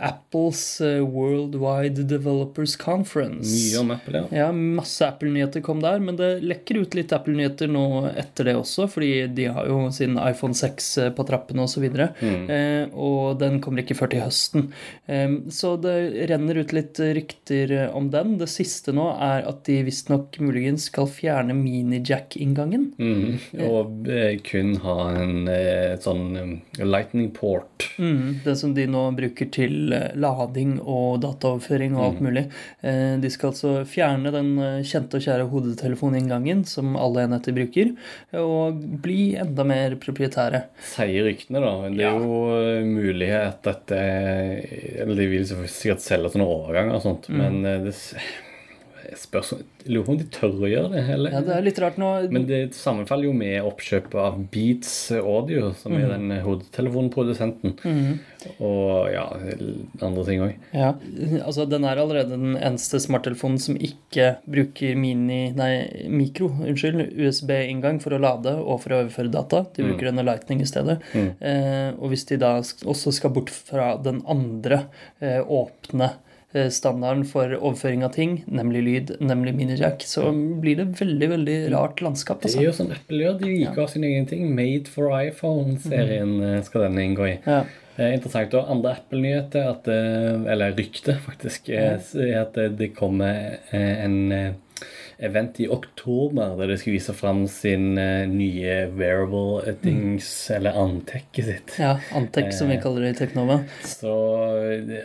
Apples 0.00 0.80
eh, 0.80 1.00
Worldwide 1.00 2.02
Developers 2.08 2.76
Conference. 2.76 3.52
Mye 3.52 3.80
om 3.80 3.90
Apple, 3.94 4.18
ja. 4.18 4.38
Ja, 4.42 4.48
masse 4.52 5.06
Apple-nyheter 5.06 5.62
kom 5.64 5.82
der, 5.84 6.00
men 6.02 6.18
det 6.18 6.40
lekker 6.42 6.82
ut 6.82 6.96
litt 6.98 7.12
Apple-nyheter 7.14 7.70
nå 7.70 7.86
etter 8.10 8.50
det 8.50 8.56
også, 8.58 8.88
fordi 8.90 9.28
de 9.36 9.46
har 9.54 9.68
jo 9.70 9.84
sin 9.94 10.18
iPhone 10.18 10.56
6 10.58 10.90
på 11.16 11.26
trappene 11.28 11.66
osv. 11.66 11.86
Og, 11.92 12.00
så 12.18 12.32
eh, 12.56 12.90
og 12.92 13.38
den 13.42 13.60
kommer 13.62 13.84
ikke 13.84 13.96
før 13.98 14.12
til 14.12 14.24
høsten. 14.24 14.68
Eh, 15.06 15.38
så 15.54 15.76
det 15.82 15.96
renner 16.30 16.62
ut 16.62 16.74
litt 16.74 16.98
rykter 16.98 17.76
om 17.92 18.10
den. 18.12 18.36
Det 18.42 18.50
siste 18.50 18.94
nå 18.96 19.12
er 19.14 19.46
at 19.48 19.62
de 19.68 19.78
visstnok 19.86 20.40
muligens 20.42 20.88
skal 20.90 21.06
fjerne 21.10 21.54
mini-jack-inngangen. 21.56 22.90
Mm. 22.98 23.38
Og 23.68 24.10
eh, 24.10 24.36
kun 24.44 24.74
ha 24.82 24.98
en 25.20 25.48
eh, 25.50 25.94
sånn 26.02 26.26
eh, 26.38 26.84
lightning 26.84 27.30
port. 27.36 27.86
Mm, 27.98 28.42
det 28.44 28.56
som 28.58 28.74
de 28.76 28.86
nå 28.90 29.04
bruker 29.16 29.51
til 29.54 29.92
eh, 29.96 30.08
lading 30.18 30.78
og 30.82 31.20
dataoverføring 31.24 31.96
og 31.96 32.04
alt 32.06 32.20
mulig. 32.24 32.44
Eh, 32.82 33.16
De 33.22 33.30
skal 33.32 33.52
altså 33.52 33.72
fjerne 33.88 34.32
den 34.34 34.52
eh, 34.58 34.78
kjente 34.88 35.18
og 35.20 35.24
kjære 35.26 35.48
hodetelefoninngangen 35.52 36.64
som 36.68 36.96
alle 36.96 37.26
enheter 37.26 37.56
bruker, 37.56 37.92
og 38.40 38.80
bli 39.04 39.34
enda 39.40 39.64
mer 39.68 39.96
proprietære. 40.02 40.64
Sier 40.94 41.26
ryktene, 41.28 41.62
da. 41.62 41.74
Det 41.92 42.06
er 42.08 42.22
jo 42.22 42.38
eh, 42.58 42.86
mulig 42.88 43.30
at 43.36 43.62
dette 43.66 43.98
Eller 44.02 45.14
de 45.18 45.26
vil 45.32 45.46
sikkert 45.48 46.02
selge 46.04 46.32
sånne 46.34 46.48
overganger 46.48 46.98
og 46.98 47.04
sånt, 47.04 47.28
men 47.32 47.62
eh, 47.68 47.80
det 47.86 47.94
jeg 49.08 49.18
spørs 49.18 49.52
lurer 49.86 50.04
på 50.06 50.14
om 50.14 50.18
de 50.20 50.26
tør 50.32 50.58
å 50.62 50.70
gjøre 50.70 50.90
det, 50.92 51.02
eller? 51.14 51.34
Ja, 51.34 51.40
Det 51.46 51.54
er 51.56 51.64
litt 51.66 51.80
rart 51.82 51.98
nå. 52.00 52.10
Men 52.32 52.46
det 52.48 52.60
sammenfaller 52.76 53.28
jo 53.28 53.32
med 53.36 53.66
oppkjøpet 53.66 54.14
av 54.22 54.38
Beats 54.52 54.92
Audio, 55.18 55.72
som 55.78 55.96
er 55.98 56.12
den 56.12 56.30
hodetelefonprodusenten. 56.44 57.74
Og 58.62 59.10
ja, 59.12 59.24
andre 60.02 60.24
ting 60.26 60.42
òg. 60.42 60.54
Ja, 60.74 60.92
altså 61.44 61.66
Den 61.70 61.86
er 61.86 62.00
allerede 62.02 62.34
den 62.38 62.56
eneste 62.56 63.00
smarttelefonen 63.02 63.60
som 63.62 63.78
ikke 63.78 64.36
bruker 64.50 64.98
mini, 64.98 65.52
nei, 65.56 65.72
mikro, 66.10 66.50
unnskyld, 66.62 67.04
USB-inngang 67.18 68.00
for 68.02 68.16
å 68.16 68.22
lade 68.22 68.54
og 68.60 68.82
for 68.84 68.94
å 68.94 69.02
overføre 69.04 69.32
data. 69.32 69.64
De 69.76 69.86
bruker 69.86 70.10
denne 70.10 70.26
Lightning 70.26 70.62
i 70.62 70.68
stedet. 70.68 71.00
Eh, 71.14 71.90
og 71.98 72.12
hvis 72.12 72.26
de 72.30 72.38
da 72.42 72.56
også 72.62 73.14
skal 73.14 73.34
bort 73.34 73.50
fra 73.52 73.92
den 74.02 74.22
andre 74.30 74.84
eh, 75.22 75.40
åpne 75.42 76.12
standarden 76.52 77.24
for 77.26 77.48
overføring 77.56 78.04
av 78.04 78.12
ting, 78.12 78.42
nemlig 78.46 78.82
lyd, 78.84 79.12
nemlig 79.20 79.54
minijack, 79.56 80.02
så 80.04 80.26
blir 80.60 80.76
det 80.76 80.86
veldig, 81.00 81.28
veldig 81.30 81.56
rart 81.72 82.02
landskap. 82.04 82.40
Det 82.42 82.50
Altså. 82.50 82.60
er 82.60 82.64
jo 82.64 82.72
sånn 82.76 82.92
Apple 82.92 83.18
gjør. 83.24 83.38
De 83.40 83.46
liker 83.52 83.82
av 83.82 83.88
sin 83.88 84.04
egen 84.04 84.26
ting. 84.26 84.54
Made 84.54 84.88
for 84.88 85.08
iPhone-serien 85.16 86.34
eh, 86.42 86.62
skal 86.66 86.86
denne 86.88 87.06
inngå 87.06 87.28
i. 87.28 87.38
Ja. 87.46 87.62
Eh, 87.98 88.14
interessant. 88.16 88.54
Og 88.56 88.68
andre 88.72 88.96
Apple-nyheter, 88.96 89.70
eh, 89.88 90.52
eller 90.52 90.72
rykte 90.76 91.16
faktisk, 91.24 91.68
er 91.68 91.98
at 92.40 92.54
det- 92.54 92.76
det 92.78 92.94
kommer 92.96 93.58
eh, 93.72 94.04
en 94.04 94.32
eh, 94.32 94.52
event 95.22 95.60
i 95.62 95.68
oktober 95.70 96.56
der 96.58 96.72
de 96.72 96.78
skal 96.80 96.96
vise 96.96 97.14
fram 97.16 97.44
sin 97.50 97.92
uh, 97.98 98.24
nye 98.30 98.76
wearable-dings, 98.92 100.30
eller 100.56 100.78
antekket 100.82 101.48
sitt. 101.48 101.76
ja, 101.80 101.96
antek, 102.18 102.52
som 102.56 102.72
vi 102.72 102.80
kaller 102.82 103.06
det 103.06 103.14
i 103.14 103.18
Teknova. 103.22 103.60
Så 103.86 104.14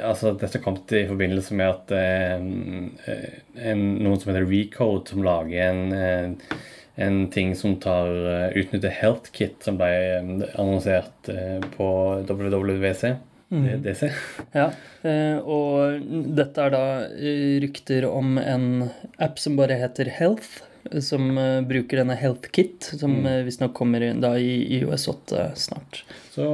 altså, 0.02 0.34
dette 0.40 0.62
kom 0.64 0.80
til 0.90 1.04
i 1.06 1.12
forbindelse 1.12 1.58
med 1.58 1.76
at 1.76 1.94
uh, 1.94 3.20
en, 3.58 3.86
noen 4.02 4.18
som 4.18 4.34
heter 4.34 4.50
Recode, 4.50 5.06
som 5.12 5.26
lager 5.26 5.72
en, 5.72 5.86
uh, 5.94 6.58
en 6.98 7.28
ting 7.30 7.56
som 7.56 7.76
tar 7.82 8.10
uh, 8.10 8.50
utnytter 8.58 8.90
HealthKit, 8.90 9.60
som 9.64 9.78
ble 9.78 9.90
eh, 9.94 10.30
annonsert 10.58 11.30
eh, 11.30 11.60
på 11.76 11.90
WWC. 12.26 13.14
DC. 13.50 14.10
Ja, 14.52 14.72
eh, 15.08 15.38
og 15.40 16.02
dette 16.36 16.66
er 16.66 16.74
da 16.74 16.86
eh, 17.16 17.60
rykter 17.64 18.08
om 18.10 18.36
en 18.42 18.90
app 19.24 19.40
som 19.40 19.56
bare 19.56 19.78
heter 19.80 20.10
Health, 20.12 20.66
som 21.04 21.30
eh, 21.40 21.62
bruker 21.68 22.02
denne 22.02 22.18
HealthKit, 22.20 22.92
som 23.00 23.16
mm. 23.24 23.30
visstnok 23.48 23.74
kommer 23.78 24.04
da 24.20 24.34
i 24.40 24.80
IOS 24.80 25.08
8 25.14 25.48
snart. 25.56 26.04
Så 26.34 26.50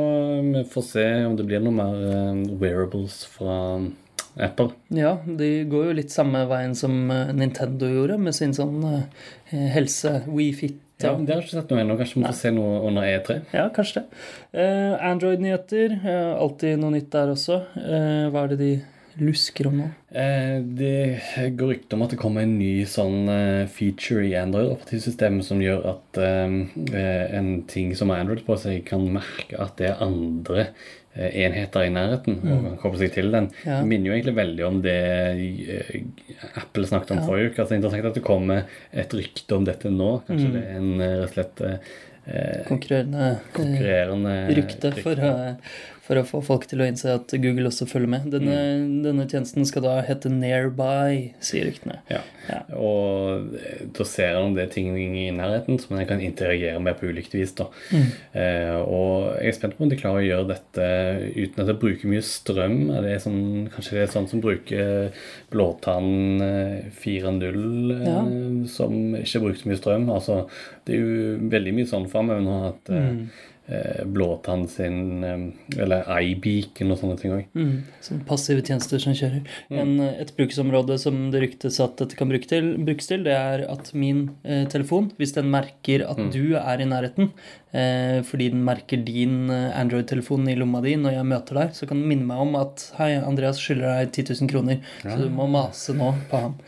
vi 0.46 0.64
får 0.70 0.88
se 0.92 1.08
om 1.26 1.38
det 1.40 1.48
blir 1.50 1.66
noe 1.66 1.74
mer 1.74 2.46
wearables 2.62 3.24
fra 3.34 3.58
Apple. 4.38 4.70
Ja, 4.94 5.18
de 5.26 5.52
går 5.70 5.90
jo 5.90 5.98
litt 5.98 6.14
samme 6.14 6.46
veien 6.50 6.78
som 6.78 7.10
Nintendo 7.10 7.90
gjorde, 7.90 8.22
med 8.22 8.38
sin 8.38 8.54
sånn 8.54 8.86
helse, 9.50 10.20
WeFit. 10.30 10.83
Ja, 11.04 11.14
Det 11.18 11.34
har 11.34 11.42
jeg 11.42 11.48
ikke 11.50 11.58
sett 11.60 11.74
noe 11.74 11.84
ennå. 11.84 11.98
Kanskje 12.00 12.20
vi 12.20 12.26
får 12.26 12.40
se 12.40 12.52
noe 12.56 12.80
under 12.88 13.06
E 13.08 13.14
E3. 13.20 13.38
Ja, 13.54 13.68
kanskje 13.76 14.02
det. 14.02 14.24
Uh, 14.56 14.96
Android-nyheter. 15.12 15.96
Uh, 16.04 16.34
alltid 16.42 16.82
noe 16.82 16.96
nytt 16.96 17.12
der 17.14 17.34
også. 17.36 17.62
Uh, 17.78 18.26
hva 18.34 18.44
er 18.46 18.54
det 18.54 18.60
de 18.64 18.72
lusker 19.22 19.68
om 19.70 19.76
nå? 19.78 19.88
Eh, 20.18 20.56
Det 20.80 21.54
går 21.60 21.70
rykter 21.76 21.98
om 22.00 22.02
at 22.08 22.16
det 22.16 22.18
kommer 22.18 22.42
en 22.42 22.56
ny 22.58 22.82
sånn 22.90 23.28
feature 23.70 24.24
i 24.26 24.34
Android-operativsystemet 24.40 25.46
som 25.46 25.62
gjør 25.62 25.86
at 25.92 26.18
en 27.38 27.52
ting 27.70 27.94
som 27.94 28.10
har 28.10 28.24
Android 28.24 28.42
på 28.48 28.58
seg, 28.58 28.80
kan 28.90 29.06
merke 29.14 29.60
at 29.62 29.78
det 29.78 29.92
er 29.92 30.02
andre 30.02 30.66
enheter 31.15 31.86
i 31.86 31.89
nærheten 31.93 32.39
og 32.41 32.63
kan 32.65 32.77
koble 32.82 32.98
seg 33.03 33.12
til 33.13 33.27
den. 33.32 33.50
Ja. 33.65 33.79
Det 33.82 33.88
minner 33.91 34.10
jo 34.10 34.13
egentlig 34.15 34.36
veldig 34.39 34.63
om 34.65 34.79
det 34.82 34.96
eh, 35.70 36.00
Apple 36.58 36.88
snakket 36.89 37.12
om 37.12 37.20
Ja. 37.22 37.25
forrige 37.27 37.51
uke. 37.51 37.62
Altså, 37.62 37.75
interessant 37.77 38.05
at 38.10 38.17
det 38.17 38.24
kommer 38.25 38.63
et 38.91 39.13
rykte 39.13 39.55
om 39.55 39.65
dette 39.67 39.91
nå. 39.93 40.24
Kanskje 40.27 40.48
Mm. 40.50 40.53
det 40.53 40.63
er 40.63 40.75
en 40.79 41.01
eh, 41.01 41.13
rett 41.22 41.29
og 41.29 41.34
slett 41.36 41.62
eh, 41.62 42.63
Konkurrerende 42.67 43.39
konkurrerende 43.53 44.34
konkurrerende 44.48 44.55
rykte 44.55 44.91
for, 45.03 45.15
å- 45.15 45.55
for 46.04 46.20
å 46.20 46.26
få 46.28 46.42
folk 46.44 46.66
til 46.68 46.82
å 46.84 46.86
innse 46.90 47.14
at 47.16 47.32
Google 47.40 47.70
også 47.70 47.86
følger 47.88 48.10
med. 48.12 48.26
Denne, 48.34 48.56
denne 49.06 49.24
tjenesten 49.32 49.64
skal 49.70 49.86
da 49.86 49.94
hete 50.04 50.28
Nearby, 50.28 51.30
sier 51.40 51.64
ryktene. 51.70 52.02
Ja. 52.12 52.20
Ja. 52.50 52.58
Og 52.76 53.54
eh, 53.56 53.86
da 53.96 54.04
ser 54.08 54.36
han 54.36 54.52
det 54.58 54.66
ting 54.74 54.90
i 55.00 55.30
nærheten 55.32 55.80
som 55.80 55.96
en 55.96 56.08
kan 56.10 56.20
interagere 56.20 56.82
med 56.84 56.98
på 57.00 57.08
ulikt 57.08 57.32
vis. 57.38 57.54
da. 57.56 57.70
Eh, 58.36 58.76
og 58.84 59.30
jeg 59.40 59.54
er 59.54 59.56
spent 59.56 59.78
på 59.78 59.86
om 59.88 59.94
de 59.94 60.00
klarer 60.02 60.20
å 60.20 60.28
gjøre 60.28 60.50
dette 60.52 60.90
uten 61.38 61.64
at 61.64 61.72
det 61.72 61.78
bruker 61.80 62.12
mye 62.12 62.26
strøm. 62.28 62.78
Er 62.98 63.08
det 63.08 63.16
sånn, 63.24 63.40
kanskje 63.72 63.96
det 63.96 64.04
er 64.10 64.14
sånn 64.18 64.28
som 64.34 64.44
bruker 64.44 65.16
Blåtann 65.56 66.42
eh, 66.44 66.92
4.0, 67.00 67.96
eh, 67.96 68.04
Ja. 68.04 68.20
som 68.68 69.16
ikke 69.22 69.44
bruker 69.46 69.62
så 69.64 69.72
mye 69.72 69.80
strøm. 69.80 70.10
Altså, 70.14 70.42
det 70.86 70.98
er 70.98 71.02
jo 71.08 71.50
veldig 71.54 71.74
mye 71.80 71.90
sånn 71.90 72.10
framover 72.12 72.44
nå 72.44 72.60
at 72.74 72.92
eh, 72.92 73.10
eh, 73.10 73.50
Blåtann 74.05 74.67
sin 74.67 75.24
eh, 75.24 75.79
Eller 75.79 76.03
iBeacon 76.20 76.91
og 76.91 77.00
sånne 77.00 77.15
ting 77.20 77.32
òg. 77.32 77.46
Mm, 77.55 78.20
passive 78.27 78.63
tjenester 78.65 79.00
som 79.00 79.15
kjører. 79.15 79.46
En, 79.72 79.93
eh, 80.03 80.17
et 80.24 80.34
bruksområde 80.36 80.98
som 81.00 81.29
det 81.32 81.46
ryktes 81.46 81.79
at 81.84 81.96
dette 82.01 82.17
kan 82.20 82.32
bruke 82.32 82.50
til, 82.50 82.74
brukes 82.84 83.08
til, 83.08 83.24
det 83.24 83.36
er 83.38 83.63
at 83.72 83.93
min 83.96 84.25
eh, 84.43 84.65
telefon, 84.72 85.12
hvis 85.20 85.36
den 85.38 85.48
merker 85.53 86.03
at 86.10 86.20
du 86.34 86.58
er 86.60 86.84
i 86.84 86.89
nærheten, 86.89 87.32
eh, 87.72 88.20
fordi 88.27 88.50
den 88.51 88.65
merker 88.67 89.00
din 89.05 89.48
eh, 89.48 89.70
Android-telefon 89.79 90.50
i 90.51 90.58
lomma 90.60 90.84
di 90.84 90.98
når 91.00 91.17
jeg 91.17 91.29
møter 91.32 91.62
deg, 91.62 91.77
så 91.77 91.88
kan 91.88 92.01
den 92.03 92.12
minne 92.12 92.27
meg 92.27 92.43
om 92.43 92.60
at 92.60 92.89
hei, 93.00 93.13
Andreas 93.22 93.63
skylder 93.63 94.03
deg 94.03 94.12
10 94.12 94.43
000 94.43 94.51
kroner, 94.51 94.84
så 95.05 95.15
du 95.24 95.32
må 95.32 95.48
mase 95.51 95.96
nå 95.96 96.12
på 96.32 96.43
ham. 96.48 96.60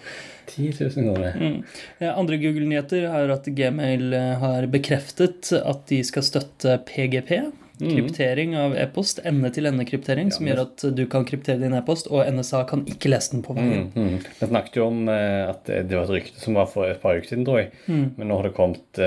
10 0.48 0.74
000 0.80 0.92
kroner. 0.94 1.36
Mm. 1.40 1.60
Eh, 2.00 2.18
Andre 2.18 2.40
Google-nyheter 2.42 3.06
er 3.10 3.36
at 3.36 3.50
Gmail 3.58 4.14
eh, 4.14 4.32
har 4.42 4.68
bekreftet 4.72 5.52
at 5.60 5.86
de 5.92 6.02
skal 6.08 6.26
støtte 6.26 6.80
PGP. 6.90 7.38
Kryptering 7.76 8.54
av 8.56 8.72
e-post. 8.80 9.20
Ende-til-ende-kryptering, 9.28 10.30
som 10.32 10.48
gjør 10.48 10.62
at 10.62 10.84
du 10.96 11.02
kan 11.12 11.26
kryptere 11.28 11.60
din 11.60 11.76
e-post, 11.76 12.08
og 12.08 12.24
NSA 12.32 12.62
kan 12.70 12.86
ikke 12.88 13.12
lese 13.12 13.34
den 13.34 13.44
på 13.44 13.56
veien. 13.58 13.90
Mm, 13.92 14.06
mm. 14.14 14.30
Vi 14.40 14.48
snakket 14.48 14.80
jo 14.80 14.86
om 14.88 15.02
eh, 15.12 15.42
at 15.50 15.68
det 15.68 15.92
var 15.92 16.06
et 16.06 16.14
rykte 16.22 16.40
som 16.40 16.56
var 16.56 16.70
for 16.72 16.88
et 16.88 17.02
par 17.04 17.20
uker 17.20 17.34
siden, 17.34 17.44
tror 17.48 17.66
jeg. 17.66 17.74
Mm. 17.90 18.06
Men 18.16 18.32
nå 18.32 18.40
har 18.40 18.48
det 18.48 18.56
kommet 18.56 19.02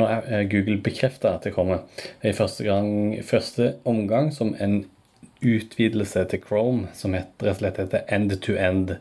Nå 0.00 0.06
er 0.08 0.48
Google 0.48 0.80
bekrefta 0.80 1.34
at 1.36 1.44
det 1.44 1.52
kommer 1.52 1.84
i 2.24 2.32
første, 2.32 2.64
gang, 2.64 3.20
første 3.26 3.74
omgang 3.84 4.32
som 4.32 4.54
en 4.56 4.80
utvidelse 5.40 6.24
til 6.30 6.42
Chrome 6.44 6.88
som 6.96 7.14
heter, 7.16 7.48
rett 7.48 7.58
og 7.58 7.62
slett 7.62 7.80
heter 7.80 8.08
end-to-end. 8.12 8.96
eh, 8.96 8.98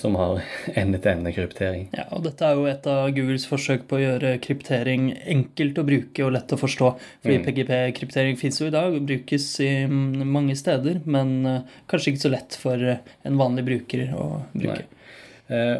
som 0.00 0.14
har 0.16 0.40
ende-til-ende-kryptering. 0.80 1.88
Ja, 1.96 2.06
og 2.16 2.24
Dette 2.24 2.46
er 2.46 2.56
jo 2.56 2.66
et 2.70 2.86
av 2.88 3.10
Googles 3.16 3.44
forsøk 3.48 3.86
på 3.88 3.98
å 3.98 4.02
gjøre 4.02 4.36
kryptering 4.44 5.10
enkelt 5.28 5.80
å 5.80 5.86
bruke 5.88 6.24
og 6.24 6.32
lett 6.36 6.54
å 6.54 6.60
forstå. 6.60 6.92
Fordi 7.24 7.38
PGP-kryptering 7.44 8.38
fins 8.40 8.60
jo 8.62 8.70
i 8.70 8.74
dag 8.74 8.96
og 8.96 9.08
brukes 9.08 9.50
i 9.64 9.72
mm, 9.90 10.24
mange 10.28 10.56
steder, 10.58 11.02
men 11.04 11.34
eh, 11.48 11.76
kanskje 11.90 12.14
ikke 12.14 12.24
så 12.24 12.32
lett 12.32 12.58
for 12.60 12.88
eh, 12.94 13.04
en 13.28 13.40
vanlig 13.40 13.66
bruker 13.68 14.06
å 14.16 14.30
bruke. 14.54 14.84
Nei. 14.84 14.94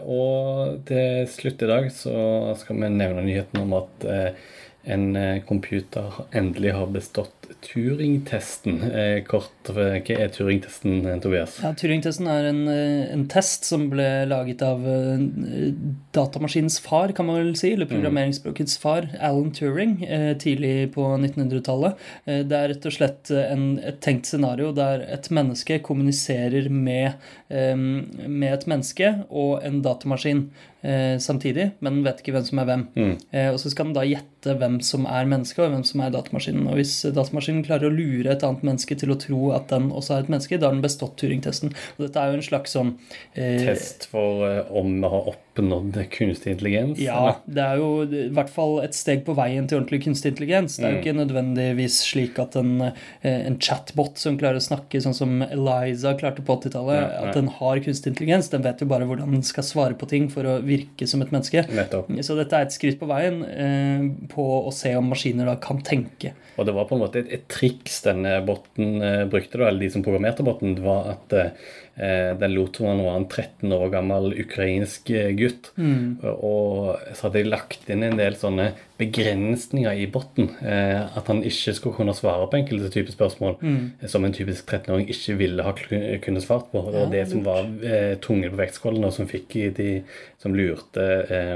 og 0.08 0.78
til 0.88 1.26
slutt 1.28 1.60
i 1.60 1.66
dag 1.68 1.90
så 1.92 2.14
skal 2.56 2.78
vi 2.78 2.88
nevne 2.88 3.24
nyheten 3.26 3.60
om 3.60 3.74
at 3.76 4.06
eh, 4.08 4.46
en 4.88 5.16
eh, 5.16 5.42
computer 5.48 6.22
endelig 6.32 6.72
har 6.76 6.86
bestått 6.94 7.34
Turing-testen. 7.64 8.76
Eh, 8.92 9.22
kort, 9.26 9.70
hva 9.72 9.86
er 9.98 10.28
Turing-testen, 10.32 11.00
eh, 11.08 11.16
Tobias? 11.22 11.56
Ja, 11.62 11.72
Turing-testen 11.76 12.28
er 12.30 12.48
en, 12.50 12.60
eh, 12.68 13.12
en 13.12 13.26
test 13.30 13.64
som 13.64 13.88
ble 13.90 14.06
laget 14.28 14.62
av 14.62 14.84
eh, 14.86 15.72
datamaskinens 16.14 16.78
far, 16.84 17.12
kan 17.16 17.26
man 17.26 17.40
vel 17.40 17.54
si, 17.58 17.72
eller 17.72 17.88
programmeringsspråkets 17.90 18.78
far, 18.78 19.08
Alan 19.18 19.50
Turing, 19.56 20.02
eh, 20.04 20.34
tidlig 20.38 20.92
på 20.94 21.04
1900-tallet. 21.18 21.96
Eh, 22.26 22.42
Det 22.48 22.56
er 22.56 22.68
rett 22.74 22.86
og 22.86 22.94
slett 22.94 23.30
en, 23.30 23.78
et 23.82 24.00
tenkt 24.04 24.26
scenario 24.26 24.72
der 24.72 25.02
et 25.08 25.28
menneske 25.34 25.80
kommuniserer 25.84 26.70
med, 26.70 27.14
eh, 27.50 27.74
med 27.76 28.52
et 28.52 28.66
menneske 28.66 29.24
og 29.30 29.64
en 29.64 29.82
datamaskin 29.82 30.50
eh, 30.82 31.18
samtidig, 31.18 31.72
men 31.80 32.04
vet 32.04 32.20
ikke 32.22 32.36
hvem 32.36 32.46
som 32.46 32.58
er 32.62 32.68
hvem. 32.70 32.86
Mm. 32.94 33.14
Og 33.52 33.58
så 33.58 33.70
skal 33.72 33.88
den 33.88 33.96
da 33.96 34.06
gjette 34.06 34.54
hvem 34.58 34.77
som 34.84 35.06
er 35.08 35.28
mennesket, 35.30 35.62
og 35.64 35.74
hvem 35.74 35.84
som 35.86 36.02
er 36.04 36.14
datamaskinen. 36.14 36.68
Og 36.70 36.78
hvis 36.80 36.94
datamaskinen 37.14 37.64
klarer 37.66 37.88
å 37.88 37.94
lure 37.94 38.32
et 38.32 38.44
annet 38.46 38.64
menneske 38.66 38.98
til 38.98 39.14
å 39.14 39.18
tro 39.20 39.52
at 39.56 39.68
den 39.72 39.90
også 39.90 40.16
er 40.16 40.24
et 40.24 40.32
menneske, 40.32 40.58
da 40.58 40.70
har 40.70 40.76
den 40.76 40.84
bestått 40.84 41.16
Turing-testen. 41.18 41.74
Og 41.96 42.06
dette 42.06 42.22
er 42.22 42.32
jo 42.32 42.38
en 42.38 42.48
slags 42.48 42.76
sånn 42.76 42.94
eh, 43.34 43.64
Test 43.66 44.08
for 44.12 44.46
eh, 44.46 44.62
om 44.78 44.98
vi 45.00 45.12
har 45.14 45.30
oppnådd 45.58 45.98
kunstig 46.10 46.52
intelligens? 46.52 46.98
ja, 46.98 47.18
eller? 47.18 47.34
det 47.44 47.64
er 47.64 47.80
jo 47.80 47.88
i 48.06 48.28
hvert 48.34 48.50
fall 48.52 48.78
et 48.84 48.96
steg 48.96 49.24
på 49.26 49.34
veien 49.38 49.66
til 49.68 49.80
ordentlig 49.80 50.02
kunstig 50.06 50.32
intelligens. 50.32 50.78
Det 50.78 50.86
er 50.86 50.96
jo 50.96 51.00
ikke 51.02 51.16
nødvendigvis 51.18 52.00
slik 52.06 52.38
at 52.42 52.56
en, 52.60 52.88
eh, 52.88 53.46
en 53.48 53.58
chatbot 53.58 54.18
som 54.20 54.38
klarer 54.40 54.60
å 54.60 54.64
snakke 54.64 55.02
sånn 55.02 55.16
som 55.16 55.42
Eliza 55.46 56.14
klarte 56.18 56.44
på 56.44 56.58
80-tallet, 56.58 56.98
Ja, 56.98 57.08
ja. 57.08 57.28
at 57.28 57.38
den 57.38 57.50
har 57.58 57.82
kunstig 57.84 58.14
intelligens. 58.14 58.50
Den 58.52 58.64
vet 58.66 58.82
jo 58.82 58.90
bare 58.90 59.08
hvordan 59.08 59.34
den 59.34 59.46
skal 59.46 59.66
svare 59.66 59.98
på 59.98 60.08
ting 60.08 60.28
for 60.32 60.46
å 60.48 60.58
virke 60.64 61.06
som 61.10 61.22
et 61.22 61.32
menneske. 61.34 61.66
Nettopp. 61.74 62.10
Så 62.24 62.36
dette 62.38 62.56
er 62.56 62.68
et 62.68 62.74
skritt 62.74 63.00
på 63.00 63.08
veien 63.10 63.42
eh, 63.44 64.06
på 64.32 64.46
å 64.68 64.74
se 64.74 64.94
om 64.98 65.10
maskiner 65.12 65.48
da 65.50 65.58
kan 65.62 65.82
tenke. 65.84 66.34
Og 66.58 66.66
det 66.66 66.74
var 66.74 66.88
på 66.88 66.96
en 66.96 67.04
måte 67.04 67.20
et, 67.22 67.28
et 67.36 67.44
triks 67.50 68.00
denne 68.06 68.38
botten 68.46 69.02
eh, 69.04 69.24
brukte, 69.30 69.60
da, 69.60 69.68
eller 69.68 69.84
de 69.84 69.92
som 69.94 70.02
programmerte 70.02 70.46
botten, 70.46 70.74
var 70.82 71.12
at 71.14 71.36
eh, 71.36 71.68
den 71.98 72.52
lot 72.54 72.78
som 72.78 72.86
han 72.86 73.00
var 73.02 73.16
en 73.18 73.26
13 73.26 73.72
år 73.74 73.88
gammel 73.90 74.30
ukrainsk 74.44 75.10
gutt. 75.38 75.72
gutt. 75.74 76.20
Og 76.30 76.94
så 77.10 77.26
hadde 77.26 77.42
de 77.42 77.50
lagt 77.50 77.90
inn 77.90 78.06
en 78.06 78.20
del 78.20 78.38
sånne 78.38 78.70
begrensninger 78.98 79.92
i 80.02 80.06
botten. 80.10 80.50
Eh, 80.62 81.16
at 81.16 81.26
han 81.30 81.42
ikke 81.46 81.74
skulle 81.76 81.96
kunne 81.96 82.14
svare 82.16 82.48
på 82.50 82.58
enkelte 82.58 82.90
typer 82.94 83.12
spørsmål 83.14 83.56
Mm. 83.62 83.92
som 84.08 84.24
en 84.24 84.32
typisk 84.32 84.66
13-åring 84.66 85.08
ikke 85.08 85.36
ville 85.38 85.62
ha 85.62 85.72
kunnet 85.72 86.42
svart 86.42 86.70
på. 86.72 86.82
Det 86.90 87.00
var 87.00 87.10
det 87.12 87.28
som 87.30 87.44
var 87.44 87.64
eh, 87.84 88.16
tungen 88.20 88.50
på 88.50 88.56
vektskålen, 88.56 89.04
og 89.04 89.12
som 89.12 89.26
fikk 89.28 89.54
de 89.76 90.02
som 90.38 90.54
lurte 90.54 91.04
eh, 91.30 91.54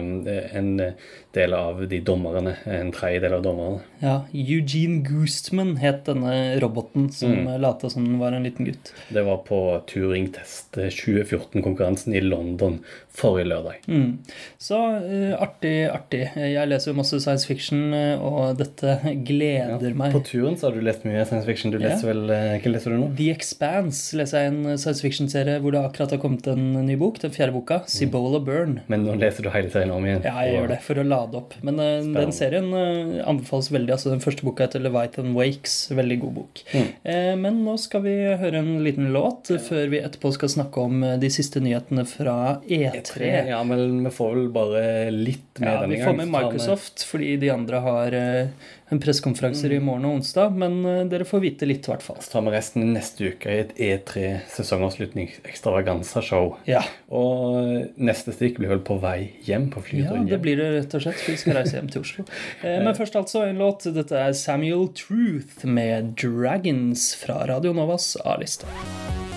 en 0.58 0.94
del 1.34 1.54
av 1.54 1.88
de 1.88 2.00
dommerne, 2.00 2.56
en 2.66 2.92
tredjedel 2.92 3.34
av 3.38 3.42
dommerne. 3.42 3.80
Ja, 4.02 4.16
Eugene 4.34 5.02
Goostman 5.06 5.76
het 5.82 6.04
denne 6.06 6.58
roboten 6.61 7.11
som 7.12 7.32
Mm. 7.32 7.61
lata 7.61 7.88
som 7.90 8.04
den 8.04 8.18
var 8.18 8.32
en 8.32 8.42
liten 8.44 8.66
gutt. 8.66 8.92
Det 9.11 9.25
var 9.25 9.38
på 9.38 9.80
Turing 9.87 10.28
Test 10.32 10.76
2014-konkurransen 10.76 12.14
i 12.14 12.20
London 12.20 12.80
forrige 13.12 13.46
lørdag. 13.49 13.80
Mm. 13.88 14.18
Så 14.58 14.76
eh, 15.00 15.32
artig, 15.42 15.88
artig. 15.90 16.28
Jeg 16.37 16.68
leser 16.68 16.92
jo 16.92 16.96
masse 16.96 17.18
science 17.20 17.32
fiction, 17.41 17.93
eh, 17.97 18.21
og 18.21 18.59
dette 18.59 18.99
gleder 19.25 19.95
meg. 19.97 20.12
På 20.12 20.21
turen 20.25 20.57
så 20.59 20.69
har 20.69 20.77
du 20.77 20.81
lest 20.85 21.05
mye 21.09 21.25
science 21.27 21.47
fiction. 21.49 21.71
Du 21.73 21.79
leser 21.79 22.07
Ja. 22.07 22.12
vel, 22.12 22.31
eh, 22.31 22.59
Hva 22.61 22.73
leser 22.73 22.91
du 22.91 22.99
nå? 22.99 23.17
The 23.17 23.31
Expanse 23.31 24.12
leser 24.17 24.39
jeg 24.45 24.53
en 24.53 24.79
science 24.79 25.01
fiction-serie 25.03 25.61
hvor 25.61 25.73
det 25.73 25.81
akkurat 25.83 26.11
har 26.11 26.19
kommet 26.19 26.47
en 26.53 26.87
ny 26.87 26.97
bok. 26.97 27.19
Den 27.19 27.31
fjerde 27.31 27.53
boka. 27.53 27.83
Cibola 27.87 28.41
Burn. 28.45 28.81
Men 28.89 29.05
nå 29.07 29.17
leser 29.19 29.43
du 29.43 29.51
hele 29.51 29.71
serien 29.71 29.91
om 29.91 30.05
igjen. 30.05 30.23
Ja, 30.25 30.35
jeg 30.45 30.57
gjør 30.61 30.69
det 30.69 30.81
for 30.83 30.95
å 31.03 31.07
lade 31.07 31.35
opp. 31.41 31.55
Men 31.62 31.81
eh, 31.81 32.03
den 32.21 32.33
serien 32.33 32.69
eh, 32.75 33.25
anbefales 33.27 33.71
veldig. 33.73 33.91
altså 33.97 34.11
Den 34.11 34.21
første 34.21 34.43
boka 34.47 34.67
heter 34.69 34.81
Leviathan 34.83 35.33
Wakes. 35.35 35.89
Veldig 35.91 36.21
god 36.21 36.35
bok. 36.35 36.62
Eh, 36.75 37.35
men 37.37 37.65
nå 37.65 37.79
skal 37.79 38.03
vi 38.03 38.17
høre 38.37 38.59
en 38.62 38.83
liten 38.85 39.12
låt 39.15 39.49
før 39.62 39.89
vi 39.93 40.01
etterpå 40.03 40.33
skal 40.37 40.49
snakke 40.53 40.83
om 40.83 41.03
eh, 41.05 41.17
de 41.23 41.29
siste 41.33 41.61
nyhetene 41.62 42.05
fra 42.09 42.61
E3. 42.69 43.49
Ja, 43.49 43.62
men 43.65 44.03
vi 44.05 44.11
får 44.11 44.35
vel 44.35 44.49
bare 44.55 44.83
litt 45.15 45.61
med 45.61 45.69
Ja, 45.69 45.81
denne 45.83 45.93
vi 45.97 46.01
får 46.03 46.17
med 46.17 46.31
Microsoft 46.33 47.05
fordi 47.07 47.22
de 47.41 47.50
andre 47.52 47.81
har 47.85 48.14
eh, 48.17 48.71
en 48.93 49.00
pressekonferanser 49.00 49.73
i 49.73 49.81
morgen 49.83 50.05
og 50.09 50.19
onsdag. 50.19 50.55
Men 50.59 50.79
eh, 50.88 51.02
dere 51.11 51.26
får 51.29 51.43
vite 51.45 51.69
litt, 51.69 51.87
i 51.88 51.93
hvert 51.93 52.05
fall. 52.05 52.19
Så 52.25 52.35
tar 52.35 52.45
vi 52.47 52.52
resten 52.55 52.93
neste 52.95 53.33
uke 53.33 53.52
i 53.52 53.61
et 53.62 53.73
E3 53.76 54.25
sesongavslutning 54.52 55.31
ekstravaganza-show. 55.49 56.52
Ja. 56.69 56.83
Og 57.14 57.97
neste 57.97 58.35
stikk 58.37 58.61
blir 58.61 58.73
vel 58.75 58.85
på 58.85 58.99
vei 59.02 59.33
hjem 59.47 59.71
på 59.73 59.85
Ja, 59.97 60.14
det 60.29 60.41
blir 60.45 60.61
det 60.61 60.69
rett 60.76 60.99
og 60.99 61.05
slett. 61.07 61.25
Vi 61.26 61.38
skal 61.41 61.59
reise 61.61 61.79
hjem 61.79 61.91
til 61.93 62.05
Oslo. 62.05 62.26
Eh, 62.62 62.79
Men 62.85 62.95
først 62.95 63.17
altså 63.19 63.43
en 63.47 63.59
låt. 63.59 63.87
Dette 63.95 64.19
er 64.19 64.33
Samuel 64.38 64.88
Truth 64.95 65.64
med 65.67 66.14
'Dragons' 66.14 67.11
fra 67.19 67.43
Radio 67.49 67.73
Novas 67.73 68.14
A-liste. 68.25 68.67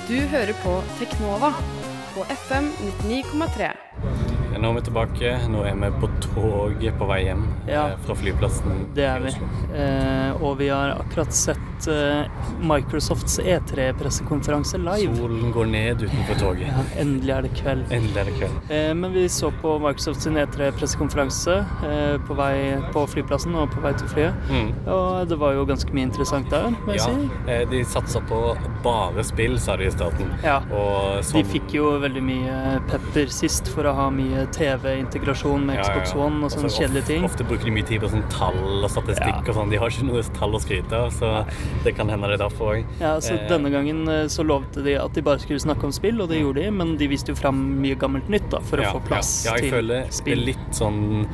Du 0.10 0.18
hører 0.30 0.54
på 0.62 0.76
Teknova 1.00 1.54
på 2.14 2.26
FM 2.30 2.70
99,3. 3.10 3.72
Nå 4.60 4.70
er 4.72 4.76
vi 4.78 4.82
tilbake. 4.88 5.32
Nå 5.52 5.64
er 5.68 5.76
vi 5.76 5.90
på 6.02 6.08
toget 6.24 6.98
på 7.00 7.08
vei 7.10 7.24
hjem 7.26 7.44
Ja. 7.68 7.88
eh, 7.92 7.98
fra 8.06 8.16
flyplassen. 8.16 8.86
Det 8.96 9.04
er 9.06 9.20
vi. 9.20 9.32
Eh, 9.76 10.42
og 10.44 10.58
vi 10.58 10.70
har 10.70 10.96
akkurat 11.00 11.34
sett 11.34 11.88
eh, 11.88 12.26
Microsofts 12.62 13.40
E3-pressekonferanse 13.40 14.78
live. 14.80 15.16
Solen 15.18 15.52
går 15.54 15.66
ned 15.72 16.02
utenfor 16.06 16.40
toget. 16.40 16.68
Ja, 16.70 16.84
endelig 17.02 17.34
er 17.36 17.42
det 17.42 17.52
kveld. 17.60 17.84
Endelig 17.92 18.18
er 18.22 18.30
det 18.30 18.36
kveld. 18.40 18.72
Eh, 18.72 18.94
men 18.94 19.12
vi 19.14 19.26
så 19.30 19.52
på 19.62 19.76
Microsofts 19.84 20.28
E3-pressekonferanse 20.28 21.58
eh, 21.90 22.18
på 22.28 22.38
vei 22.40 22.56
på 22.96 23.06
flyplassen 23.12 23.56
og 23.60 23.70
på 23.76 23.82
vei 23.84 23.94
til 24.00 24.08
flyet. 24.08 24.34
Mm. 24.50 24.72
Og 24.88 25.28
det 25.30 25.38
var 25.42 25.54
jo 25.58 25.66
ganske 25.66 25.92
mye 25.96 26.08
interessant 26.10 26.50
der, 26.54 26.70
må 26.86 26.96
jeg 26.96 27.02
Ja, 27.04 27.06
si. 27.12 27.30
eh, 27.52 27.66
de 27.70 27.84
satsa 27.84 28.22
på 28.30 28.42
bare 28.84 29.24
spill, 29.24 29.60
sa 29.60 29.76
de 29.76 29.86
i 29.88 29.92
starten. 29.92 30.32
Ja. 30.44 30.60
Og 30.72 31.18
De 31.18 31.24
sånn- 31.24 31.46
fikk 31.46 31.74
jo 31.74 31.92
veldig 32.00 32.24
mye 32.24 32.82
pepper 32.88 33.28
sist 33.28 33.68
for 33.68 33.84
å 33.84 33.94
ha 33.96 34.10
mye 34.10 34.45
TV-integrasjon 34.54 35.66
med 35.66 35.80
Xbox 35.84 36.12
ja, 36.14 36.18
ja. 36.20 36.26
One 36.26 36.46
og 36.46 36.52
sånne 36.54 36.70
Altså, 36.70 36.82
kjedelige 36.82 37.06
ting. 37.10 37.26
Ofte 37.28 37.46
bruker 37.48 37.66
de 37.66 37.74
mye 37.76 37.86
tid 37.88 38.02
på 38.04 38.10
sånn 38.12 38.24
tall 38.34 38.60
og 38.84 38.90
statistikk 38.92 39.42
Ja. 39.42 39.44
og 39.48 39.56
sånn. 39.60 39.70
De 39.74 39.78
har 39.82 39.90
ikke 39.90 40.06
noe 40.08 40.24
tall 40.38 40.56
å 40.58 40.62
skryte 40.64 40.94
av, 40.94 41.12
så 41.12 41.46
det 41.84 41.96
kan 41.98 42.10
hende 42.10 42.28
det 42.32 42.40
er 42.40 42.44
derfor 42.46 42.76
òg. 42.76 42.86
Ja, 43.00 43.16
så 43.20 43.34
Eh. 43.36 43.48
Denne 43.50 43.70
gangen 43.70 44.08
eh, 44.08 44.26
så 44.32 44.44
lovte 44.48 44.82
de 44.84 44.96
at 44.96 45.14
de 45.14 45.22
bare 45.22 45.40
skulle 45.40 45.60
snakke 45.60 45.84
om 45.84 45.92
spill, 45.92 46.22
og 46.22 46.30
det 46.30 46.40
gjorde 46.42 46.64
de, 46.64 46.72
men 46.72 46.96
de 46.98 47.08
viste 47.08 47.30
jo 47.34 47.36
fram 47.36 47.82
mye 47.82 47.96
gammelt 48.00 48.28
nytt 48.30 48.50
da, 48.50 48.60
for 48.60 48.78
å 48.80 48.94
få 48.96 49.02
plass 49.06 49.46
ja, 49.46 49.52
ja, 49.52 49.58
jeg 49.58 49.70
til 49.70 49.72
føler 49.80 50.06
spill. 50.10 50.46
litt 50.46 50.72
sånn 50.72 51.26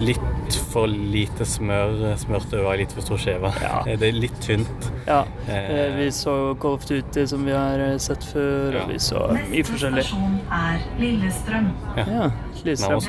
Litt 0.00 0.54
for 0.70 0.86
lite 0.86 1.42
smør 1.48 2.14
smørt 2.20 2.52
over 2.54 2.70
ei 2.70 2.78
litt 2.84 2.92
for 2.94 3.02
stor 3.02 3.18
skive. 3.20 3.50
Ja. 3.62 3.80
Det 3.98 4.06
er 4.12 4.14
litt 4.16 4.36
tynt. 4.44 4.90
Ja, 5.08 5.24
Eh. 5.48 5.56
eh, 5.72 5.96
Vi 5.96 6.06
så 6.12 6.54
Golf 6.60 6.84
Duty 6.86 7.24
som 7.26 7.44
vi 7.46 7.52
har 7.56 7.80
eh, 7.80 7.96
sett 7.98 8.22
før, 8.32 8.74
Ja. 8.76 8.82
og 8.84 8.90
vi 8.92 8.98
så 9.00 9.22
mye 9.32 9.64
forskjellig. 9.64 10.04
Stasjon 10.04 10.36
er 10.52 10.82
Lillestrøm. 11.00 11.68
Ja, 11.96 12.28
Lillestrøm. 12.64 13.00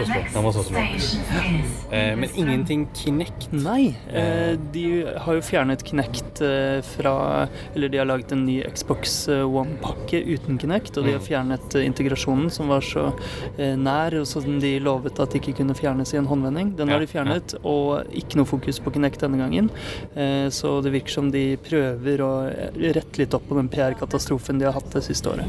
Eh, 1.92 2.16
men 2.16 2.30
ingenting 2.36 2.88
Kinect. 2.96 3.50
Nei, 3.54 3.96
eh, 4.10 4.56
de 4.74 4.86
har 5.20 5.34
jo 5.38 5.42
fjernet 5.46 5.84
Kinect 5.84 6.42
eh, 6.46 6.80
fra 6.86 7.48
Eller 7.76 7.90
de 7.90 7.98
har 8.00 8.06
laget 8.08 8.32
en 8.32 8.46
ny 8.48 8.62
Xbox 8.74 9.28
eh, 9.30 9.44
One-pakke 9.46 10.22
uten 10.26 10.58
Kinect, 10.62 10.98
og 10.98 11.06
de 11.06 11.14
har 11.18 11.24
fjernet 11.26 11.76
eh, 11.76 11.86
integrasjonen 11.90 12.50
som 12.54 12.70
var 12.72 12.82
så 12.86 13.10
eh, 13.58 13.76
nær, 13.76 14.16
og 14.22 14.28
som 14.30 14.60
de 14.64 14.74
lovet 14.80 15.20
at 15.20 15.36
ikke 15.38 15.58
kunne 15.60 15.76
fjernes 15.78 16.14
i 16.16 16.18
en 16.22 16.30
håndvending. 16.30 16.74
Den 16.80 16.90
har 16.94 17.04
de 17.04 17.10
fjernet, 17.12 17.56
og 17.68 18.10
ikke 18.16 18.40
noe 18.40 18.50
fokus 18.50 18.80
på 18.84 18.94
Kinect 18.96 19.22
denne 19.26 19.40
gangen. 19.42 19.70
Eh, 20.16 20.48
Så 20.50 20.80
det 20.84 20.94
virker 20.96 21.12
som 21.20 21.32
de 21.32 21.58
prøver 21.62 22.24
å 22.26 22.32
eh, 22.50 22.84
rette 22.96 23.20
litt 23.22 23.36
opp 23.36 23.48
på 23.50 23.58
den 23.60 23.70
PR-katastrofen 23.72 24.60
de 24.60 24.70
har 24.70 24.78
hatt 24.80 24.92
det 24.96 25.04
siste 25.06 25.30
året. 25.32 25.48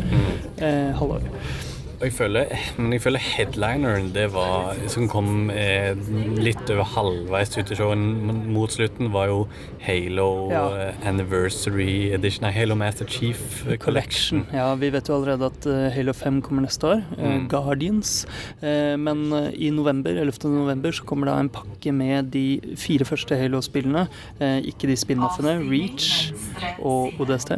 Eh, 0.59 0.91
halvår. 0.99 1.23
Og 1.25 1.70
jeg 2.01 2.13
føler, 2.17 2.49
men 2.81 2.95
jeg 2.95 3.03
føler 3.05 3.21
headlineren 3.21 4.07
det 4.15 4.31
var, 4.33 4.77
som 4.89 5.05
kom 5.11 5.51
eh, 5.53 5.91
litt 6.41 6.71
over 6.73 6.87
halvveis 6.95 7.51
ut 7.59 7.69
i 7.75 7.77
showet 7.77 8.01
mot 8.49 8.73
slutten, 8.73 9.11
var 9.13 9.27
jo 9.29 9.43
Halo 9.85 10.29
Ja. 10.49 10.63
eh, 10.89 11.09
Anniversary 11.09 12.09
Edition. 12.17 12.47
Nei, 12.47 12.53
Halo 12.57 12.75
Master 12.79 13.05
Chief 13.11 13.67
eh, 13.69 13.77
Collection. 13.77 14.47
Ja, 14.57 14.71
vi 14.81 14.89
vet 14.95 15.11
jo 15.11 15.19
allerede 15.19 15.51
at 15.51 15.69
eh, 15.69 15.91
Halo 15.93 16.15
5 16.17 16.39
kommer 16.47 16.65
neste 16.65 16.89
år. 16.89 17.03
Mm. 17.19 17.45
Guardians. 17.53 18.15
Men 18.63 19.21
i 19.53 19.69
november, 19.75 20.15
11. 20.23 20.49
november 20.53 20.93
så 20.97 21.05
kommer 21.09 21.29
da 21.31 21.37
en 21.41 21.51
pakke 21.53 21.93
med 21.97 22.31
de 22.33 22.61
fire 22.81 23.05
første 23.09 23.37
Halo-spillene. 23.37 24.07
Ikke 24.69 24.89
de 24.91 24.97
spin-offene, 24.99 25.57
Reach 25.69 26.31
og 26.81 27.17
ODST, 27.21 27.57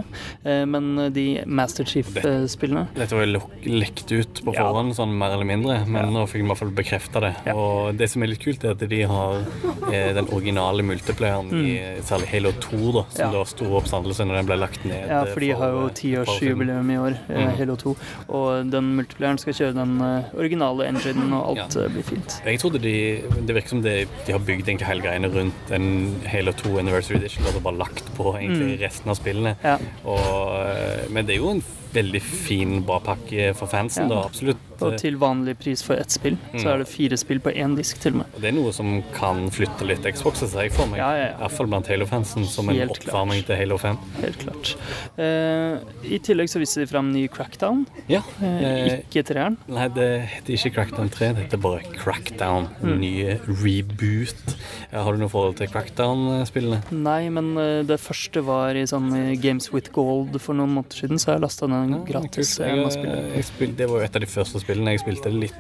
men 0.71 0.91
de 1.15 1.27
Master 1.47 1.87
Chief-spillene. 1.89 2.87
Dette 2.97 3.17
var 3.19 3.27
jo 3.27 3.43
lekt 3.69 4.11
ut 4.15 4.32
på 4.45 4.55
Ja. 4.55 4.63
forhånd, 4.65 4.95
sånn 4.97 5.13
mer 5.19 5.33
eller 5.35 5.45
mindre, 5.45 5.87
men 5.87 6.13
nå 6.13 6.25
fikk 6.27 6.41
vi 6.41 6.45
i 6.45 6.49
hvert 6.49 6.59
fall 6.59 6.71
bekrefta 6.71 7.21
det. 7.21 7.35
Ja. 7.47 7.55
Og 7.55 7.97
det 7.97 8.09
som 8.11 8.23
er 8.23 8.27
litt 8.29 8.41
kult, 8.41 8.65
er 8.65 8.71
at 8.73 8.79
de 8.89 9.03
har 9.03 9.45
eh, 9.93 10.13
den 10.15 10.27
originale 10.33 10.83
multiplayeren 10.83 11.53
i 11.53 12.01
særlig 12.03 12.29
Halo 12.33 12.53
2, 12.53 12.93
da, 12.93 13.03
som 13.11 13.23
Mm. 13.23 13.33
Ja. 13.33 13.39
da 13.39 13.45
sto 13.45 13.65
oppstandelse 13.77 14.25
når 14.27 14.35
den 14.41 14.47
ble 14.47 14.57
lagt 14.57 14.85
ned. 14.85 15.09
Ja, 15.09 15.25
for 15.25 15.41
de 15.41 15.51
har 15.53 15.69
jo 15.71 15.87
eh, 15.87 15.93
tiårsjubileum 16.01 16.91
i 16.91 16.97
år, 16.97 17.19
eh, 17.29 17.43
Mm. 17.47 17.57
Halo 17.59 17.77
2. 17.77 17.97
Og 18.31 18.71
den 18.71 18.97
multiplayeren 18.97 19.39
skal 19.39 19.53
kjøre 19.53 19.75
den 19.75 20.01
eh, 20.01 20.25
originale 20.39 20.87
enginen, 20.89 21.33
og 21.33 21.57
alt 21.59 21.75
Ja. 21.77 21.89
blir 21.89 22.03
fint. 22.05 22.41
Jeg 22.45 22.59
trodde 22.61 22.81
de 22.81 23.23
Det 23.47 23.55
virker 23.55 23.69
som 23.69 23.83
de, 23.83 24.07
de 24.27 24.33
har 24.33 24.39
bygd 24.41 24.67
egentlig 24.69 24.87
hele 24.87 25.03
greiene 25.03 25.29
rundt 25.33 25.71
en 25.73 26.17
Halo 26.27 26.53
2 26.53 26.79
Anniversary 26.79 27.17
Edition. 27.19 27.45
Og 27.55 27.63
bare 27.63 27.77
lagt 27.77 28.05
på 28.17 28.35
egentlig 28.39 28.81
resten 28.81 29.09
av 29.11 29.17
spillene. 29.17 29.57
Ja. 29.65 29.79
Og, 30.05 31.11
men 31.11 31.27
det 31.27 31.35
er 31.37 31.41
jo 31.43 31.51
en 31.51 31.63
veldig 31.93 32.23
fin, 32.23 32.83
bra 32.83 32.99
pakke 33.01 33.55
for 33.55 33.67
fansen, 33.69 34.09
Ja. 34.09 34.22
da. 34.22 34.22
Absolutt. 34.25 34.57
Og 34.83 34.97
til 34.99 35.17
vanlig 35.19 35.57
pris 35.59 35.83
for 35.83 35.95
ett 35.95 36.11
spill, 36.11 36.37
så 36.53 36.65
Mm. 36.65 36.73
er 36.75 36.79
det 36.79 36.89
fire 36.89 37.17
spill 37.17 37.39
på 37.41 37.53
én 37.55 37.77
disk 37.77 38.01
til 38.01 38.13
og 38.13 38.19
med. 38.19 38.27
Og 38.35 38.41
det 38.41 38.49
er 38.51 38.57
noe 38.57 38.73
som 38.73 39.03
kan 39.15 39.49
flytte 39.51 39.87
litt 39.87 40.03
Xbox, 40.03 40.41
ser 40.41 40.63
jeg 40.63 40.73
for 40.73 40.87
meg. 40.87 40.99
Ja, 40.99 41.11
ja, 41.17 41.25
ja. 41.27 41.35
I 41.37 41.41
hvert 41.43 41.53
fall 41.53 41.67
blant 41.67 41.87
Halo-fansen, 41.87 42.45
som 42.47 42.69
en 42.69 42.77
Helt 42.77 42.91
oppvarming 42.91 43.43
klart. 43.43 43.47
til 43.47 43.57
Halo 43.57 43.79
5. 43.79 43.99
Helt 44.21 44.39
klart. 44.39 44.77
Eh, 45.19 45.79
I 46.13 46.19
tillegg 46.19 46.49
så 46.51 46.59
viser 46.61 46.81
de 46.83 46.87
fram 46.87 47.13
ny 47.13 47.29
Crackdown. 47.29 47.87
Ja. 48.09 48.23
Eh, 48.43 48.63
Eh, 48.63 49.01
ikke 49.09 49.23
treeren. 49.25 49.57
Nei, 49.69 49.89
det 49.89 50.23
heter 50.29 50.53
ikke 50.55 50.73
Crackdown 50.75 51.09
3, 51.11 51.33
det 51.35 51.45
heter 51.51 51.59
bare 51.61 51.81
Crackdown. 51.99 52.69
Mm. 52.83 52.99
Ny 53.01 53.39
reboot. 53.63 54.57
Har 54.93 55.13
du 55.13 55.19
noe 55.19 55.29
forhold 55.33 55.57
til 55.57 55.69
Crackdown-spillene? 55.69 56.83
Nei, 56.93 57.29
men 57.31 57.57
eh, 57.59 57.83
det 57.89 57.99
første 58.01 58.43
var 58.45 58.71
i 58.75 58.83
sånn 58.89 59.11
eh, 59.17 59.37
Games 59.41 59.71
with 59.73 59.91
Gold 59.93 60.39
for 60.41 60.55
noen 60.55 60.75
måneder 60.77 60.93
siden, 61.03 61.19
så 61.19 61.35
jeg 61.35 61.41
lasta 61.41 61.67
den 61.67 62.05
gratis. 62.05 62.59
Jeg, 62.59 62.77
Jeg 62.77 63.07
jeg, 63.07 63.45
jeg 63.61 63.77
det 63.77 63.89
var 63.89 63.99
jo 64.01 64.05
et 64.05 64.17
av 64.17 64.21
de 64.21 64.27
første 64.27 64.61
spillene 64.61 64.72
jeg 64.75 65.01
spilte 65.01 65.31
litt 65.33 65.55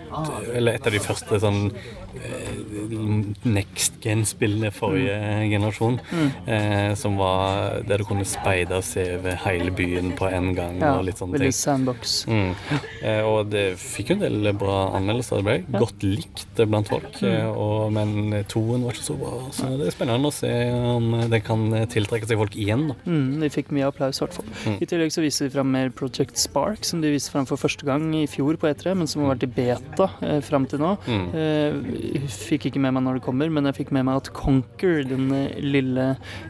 Eller 0.54 0.74
et 0.74 0.86
av 0.86 0.92
de 0.92 0.98
første 0.98 1.38
sånn 1.40 1.72
eh, 2.14 3.46
next 3.48 3.94
gen-spillene 4.04 4.70
forrige 4.74 5.12
Mm. 5.12 5.50
generasjon. 5.50 5.98
Eh, 6.46 6.94
som 6.94 7.16
var 7.16 7.82
der 7.86 7.98
du 7.98 8.04
kunne 8.04 8.24
speide 8.24 8.72
og 8.76 8.84
se 8.84 9.16
over 9.18 9.34
hele 9.44 9.70
byen 9.70 10.12
på 10.16 10.26
en 10.32 10.54
gang 10.54 10.78
Ja, 10.80 10.98
og 10.98 11.04
litt 11.04 11.16
sånne 11.18 11.38
ting. 11.38 11.52
sandbox. 11.52 12.26
Mm. 12.26 12.54
Eh, 13.02 13.22
og 13.22 13.50
det 13.50 13.76
fikk 13.78 14.10
jo 14.10 14.14
en 14.16 14.20
del 14.42 14.52
bra 14.54 14.92
anmeldelser. 14.96 15.42
Det 15.42 15.44
ble 15.70 15.78
godt 15.80 16.02
likt 16.02 16.54
blant 16.68 16.88
folk. 16.88 17.12
Mm. 17.20 17.32
eh, 17.32 17.48
Og, 17.52 17.92
men 17.92 18.44
toen 18.48 18.82
var 18.84 18.92
ikke 18.92 19.04
så 19.12 19.18
bra. 19.18 19.50
Så 19.52 19.78
det 19.78 19.86
er 19.88 19.90
spennende 19.96 20.26
å 20.28 20.32
se 20.32 20.52
om 20.72 21.30
det 21.30 21.44
kan 21.44 21.70
tiltrekke 21.88 22.26
seg 22.26 22.38
folk 22.38 22.54
igjen. 22.56 22.88
Da. 22.88 22.94
Mm, 23.06 23.40
de 23.40 23.48
fikk 23.48 23.70
mye 23.72 23.86
applaus, 23.88 24.20
i 24.20 24.24
hvert 24.26 24.34
fall. 24.34 24.44
Mm. 24.66 24.78
I 24.82 24.86
tillegg 24.86 25.12
så 25.12 25.22
viser 25.22 25.48
de 25.48 25.50
fram 25.56 25.70
mer 25.72 25.90
Project 25.90 26.36
Spark, 26.38 26.84
som 26.84 27.00
de 27.00 27.10
viste 27.10 27.30
fram 27.30 27.46
for 27.46 27.56
første 27.56 27.84
gang 27.84 28.12
i 28.14 28.26
fjor 28.26 28.56
på 28.56 28.68
E3, 28.72 28.94
men 29.02 29.10
som 29.10 29.24
har 29.24 29.34
vært 29.34 29.46
i 29.46 29.50
beta 29.56 30.08
eh, 30.22 30.38
fram 30.44 30.66
til 30.70 30.82
nå. 30.82 30.92
Mm. 31.06 31.24
Eh, 31.34 32.26
fikk 32.30 32.68
ikke 32.70 32.82
med 32.82 32.94
meg 32.96 33.06
når 33.06 33.18
det 33.18 33.24
kommer, 33.26 33.50
men 33.52 33.66
jeg 33.68 33.80
fikk 33.80 33.92
med 33.96 34.06
meg 34.08 34.22
at 34.22 34.30
Conquer, 34.36 35.02
den 35.08 35.28
eh, 35.34 35.58
lille 35.62 36.08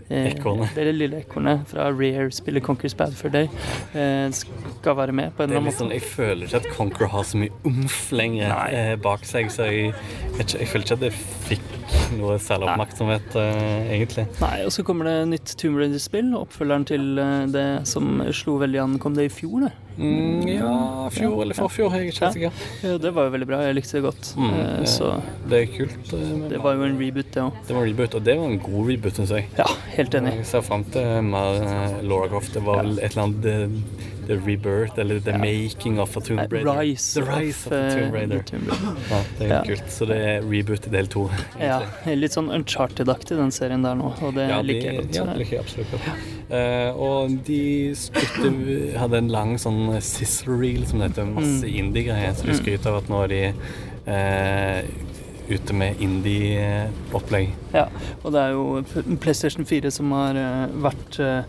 eh, 0.08 0.32
Ekornet. 0.32 0.74
Det 0.76 0.86
lille 0.92 1.22
ekornet 1.22 1.64
fra 1.70 1.88
Rare 1.92 2.28
spiller 2.34 2.64
Conquer's 2.64 2.96
Bad 2.98 3.16
Fur 3.16 3.32
Day, 3.32 3.48
eh, 3.96 4.28
skal 4.36 4.98
være 4.98 5.16
med 5.16 5.32
på 5.36 5.44
en 5.44 5.48
eller 5.48 5.58
er 5.58 5.62
annen 5.62 5.70
måte. 5.70 5.80
sånn, 5.80 5.94
jeg 5.94 6.04
føler 6.04 6.48
ikke 6.48 6.60
at 6.62 6.70
Conquer 6.76 7.12
har 7.14 7.28
så 7.28 7.40
mye 7.40 7.62
umf 7.68 8.00
lenger 8.14 8.52
eh, 8.68 8.94
bak 9.02 9.24
seg, 9.28 9.48
så 9.54 9.70
jeg, 9.70 9.94
ikke, 10.36 10.58
jeg 10.58 10.72
føler 10.72 10.86
ikke 10.86 10.98
at 11.00 11.06
det 11.06 11.12
fikk 11.48 11.70
noe 12.18 12.36
særlig 12.42 12.68
oppmerksomhet, 12.72 13.38
eh, 13.40 13.94
egentlig. 13.96 14.26
Nei, 14.42 14.56
og 14.66 14.72
så 14.74 14.84
kommer 14.86 15.08
det 15.08 15.16
nytt 15.32 15.54
Tomb 15.60 15.80
Raider-spill, 15.80 16.32
oppfølgeren 16.38 16.86
til 16.88 17.08
eh, 17.22 17.46
det 17.52 17.66
som 17.88 18.20
slo 18.34 18.58
veldig 18.62 18.82
an. 18.84 18.98
Kom 19.02 19.16
det 19.16 19.30
i 19.30 19.32
fjor, 19.32 19.66
det? 19.66 19.72
Mm, 19.98 20.46
ja, 20.48 21.08
fjor 21.12 21.42
eller 21.42 21.54
forfjor, 21.58 21.92
jeg 21.92 22.06
er 22.06 22.12
ikke 22.12 22.30
sikker. 22.32 22.52
Ja, 22.82 22.96
det 22.98 23.10
var 23.14 23.26
jo 23.28 23.30
veldig 23.34 23.46
bra. 23.50 23.58
Jeg 23.66 23.74
likte 23.76 23.92
det 23.98 24.02
godt. 24.06 24.30
Mm, 24.36 24.50
Eh, 24.52 24.78
det- 24.80 24.88
så 24.88 25.22
Det 25.48 25.58
er 25.62 25.66
kult. 25.76 26.12
eh, 26.14 26.48
det 26.48 26.62
var 26.62 26.74
jo 26.74 26.82
en 26.84 26.98
reboot, 26.98 27.30
det 27.34 27.42
òg. 27.42 27.52
det 27.66 27.74
var 27.76 27.82
en 27.82 27.88
reboot, 27.92 28.14
og 28.14 28.24
det 28.24 28.36
var 28.38 28.46
en 28.46 28.58
god 28.58 28.88
reboot, 28.90 29.12
syns 29.20 29.30
jeg. 29.30 29.46
Ja, 29.58 29.64
helt 29.96 30.14
enig. 30.14 30.34
Jeg 30.36 30.46
ser 30.46 30.60
fram 30.62 30.84
til 30.84 31.22
mer 31.22 31.62
eh, 31.62 32.02
Laura 32.02 32.28
Croft. 32.28 32.52
Det 32.54 32.62
var 32.64 32.82
vel 32.82 32.98
et 32.98 33.12
eller 33.16 33.22
annet 33.22 33.70
The, 34.26 34.36
Rebirth, 34.46 34.98
eller 34.98 35.20
The 35.20 35.30
Ja. 35.32 35.38
Making 35.38 35.98
of 36.00 36.16
a 36.16 36.20
Tomb 36.20 36.38
Raider. 36.50 36.64
Rise, 36.80 37.20
The 37.20 37.26
Rise 37.26 37.66
of, 37.66 37.72
of 37.72 37.72
a 37.72 37.90
Tomb 38.00 38.12
Raider. 38.14 38.38
the 38.38 38.44
Tomb 38.56 38.68
Raider. 38.68 38.96
Ja, 39.10 39.20
det 39.38 39.46
er 39.50 39.54
Ja. 39.54 39.62
kult. 39.64 39.90
Så 39.92 40.06
det 40.06 40.16
er 40.16 40.40
reboot 40.42 40.86
i 40.86 40.90
del 40.90 41.06
to. 41.06 41.30
Ja, 41.60 41.80
litt 42.06 42.32
sånn 42.32 42.50
Uncharted-aktig 42.54 43.36
den 43.36 43.50
serien 43.50 43.82
der 43.82 43.94
nå, 43.94 44.12
og 44.22 44.34
det 44.34 44.48
Ja, 44.48 44.60
liker 44.62 44.92
jeg 44.92 44.96
godt. 45.02 45.14
ja, 45.14 45.24
det 45.24 45.38
liker 45.38 45.56
jeg 45.56 45.60
absolutt 45.60 45.90
godt. 45.90 46.08
Uh, 46.52 47.00
og 47.00 47.44
de 47.46 47.94
skrytte, 47.94 48.98
hadde 48.98 49.16
en 49.18 49.28
lang 49.28 49.54
sånn 49.58 50.00
sizzle 50.02 50.58
reel 50.60 50.84
som 50.86 51.00
heter 51.00 51.24
masse 51.24 51.64
Mm. 51.64 51.78
indie-greier. 51.92 52.34
Så 52.34 52.44
de 52.46 52.54
skryter 52.58 52.86
av 52.90 52.96
at 53.02 53.08
nå 53.08 53.22
er 53.24 53.28
de 53.28 53.54
uh, 54.06 54.82
ute 55.52 55.72
med 55.74 55.96
indie-opplegg. 56.00 57.50
Ja, 57.74 57.86
og 58.24 58.32
det 58.32 58.40
er 58.40 58.50
jo 58.52 59.16
PlayStation 59.20 59.64
4 59.64 59.90
som 59.90 60.10
har 60.14 60.36
eh, 60.38 60.66
vært 60.84 61.18
uh, 61.20 61.42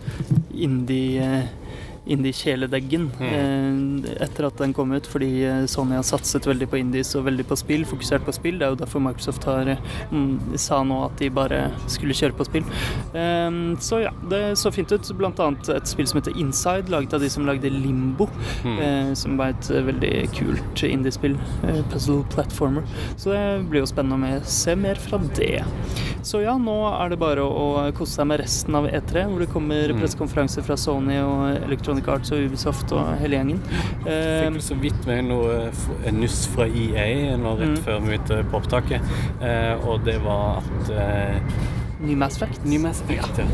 indie... 2.05 2.33
Indie-kjæledeggen 2.33 3.09
eh, 3.21 4.13
etter 4.23 4.47
at 4.47 4.59
den 4.61 4.73
kom 4.75 4.93
ut, 4.95 5.07
fordi 5.09 5.43
eh, 5.45 5.65
Sony 5.69 5.95
har 5.97 6.05
satset 6.07 6.45
veldig 6.47 6.67
på 6.71 6.79
indies 6.79 7.13
og 7.17 7.27
veldig 7.27 7.45
på 7.49 7.57
spill, 7.59 7.85
fokusert 7.87 8.25
på 8.25 8.33
spill. 8.35 8.59
Det 8.59 8.67
er 8.67 8.73
jo 8.73 8.79
derfor 8.81 9.03
Microsoft 9.03 9.45
har 9.49 9.69
eh, 9.75 9.91
mm, 10.11 10.55
sa 10.59 10.81
nå 10.87 10.99
at 11.07 11.17
de 11.21 11.29
bare 11.33 11.65
skulle 11.91 12.17
kjøre 12.17 12.37
på 12.37 12.47
spill. 12.47 12.65
Eh, 13.13 13.59
så 13.83 14.03
ja, 14.05 14.13
det 14.31 14.43
så 14.61 14.71
fint 14.73 14.91
ut. 14.93 15.11
Blant 15.19 15.41
annet 15.43 15.69
et 15.75 15.89
spill 15.89 16.09
som 16.09 16.19
heter 16.19 16.37
Inside, 16.39 16.91
laget 16.93 17.15
av 17.15 17.23
de 17.23 17.29
som 17.31 17.47
lagde 17.47 17.71
Limbo, 17.73 18.29
eh, 18.73 19.13
som 19.19 19.37
var 19.39 19.53
et 19.53 19.69
veldig 19.91 20.13
kult 20.35 20.85
indiespill. 20.87 21.37
Puzzle 21.91 22.23
platformer. 22.33 22.87
Så 23.17 23.33
det 23.33 23.43
blir 23.69 23.83
jo 23.83 23.89
spennende 23.89 24.39
å 24.39 24.41
se 24.47 24.75
mer 24.79 24.99
fra 25.01 25.19
det. 25.37 25.63
Så 26.23 26.39
ja, 26.43 26.55
nå 26.59 26.75
er 26.87 27.11
det 27.11 27.19
bare 27.19 27.43
å 27.43 27.91
kose 27.95 28.15
seg 28.15 28.29
med 28.29 28.39
resten 28.39 28.77
av 28.77 28.87
E3, 28.87 29.25
hvor 29.27 29.43
det 29.43 29.49
kommer 29.51 29.91
pressekonferanser 29.97 30.63
fra 30.65 30.77
Sony 30.79 31.17
og 31.19 31.67
Electronic 31.93 32.07
Arts 32.09 32.31
og 32.33 32.43
Ubisoft 32.47 32.91
og 32.95 33.13
hele 33.21 33.37
gjengen. 33.39 33.59
Fikk 33.69 34.09
Eh, 34.13 34.57
så 34.59 34.75
vidt 34.81 35.05
med 35.07 35.23
noe 35.29 35.69
en 36.07 36.19
nuss 36.19 36.47
fra 36.51 36.65
EA 36.67 37.37
nå 37.37 37.53
rett 37.59 37.77
Mm. 37.77 37.83
før 37.85 37.99
vi 38.01 38.17
begynte 38.17 38.43
på 38.51 38.59
opptaket, 38.59 39.01
eh, 39.41 39.87
og 39.87 40.03
det 40.03 40.17
var 40.23 40.57
at 40.57 40.89
eh, 40.91 41.39
ny 42.01 42.15
Mass 42.15 42.35
Effect. 42.35 42.65
Ny 42.65 42.77
Mass 42.79 43.01
Effect, 43.01 43.37
ja. 43.37 43.45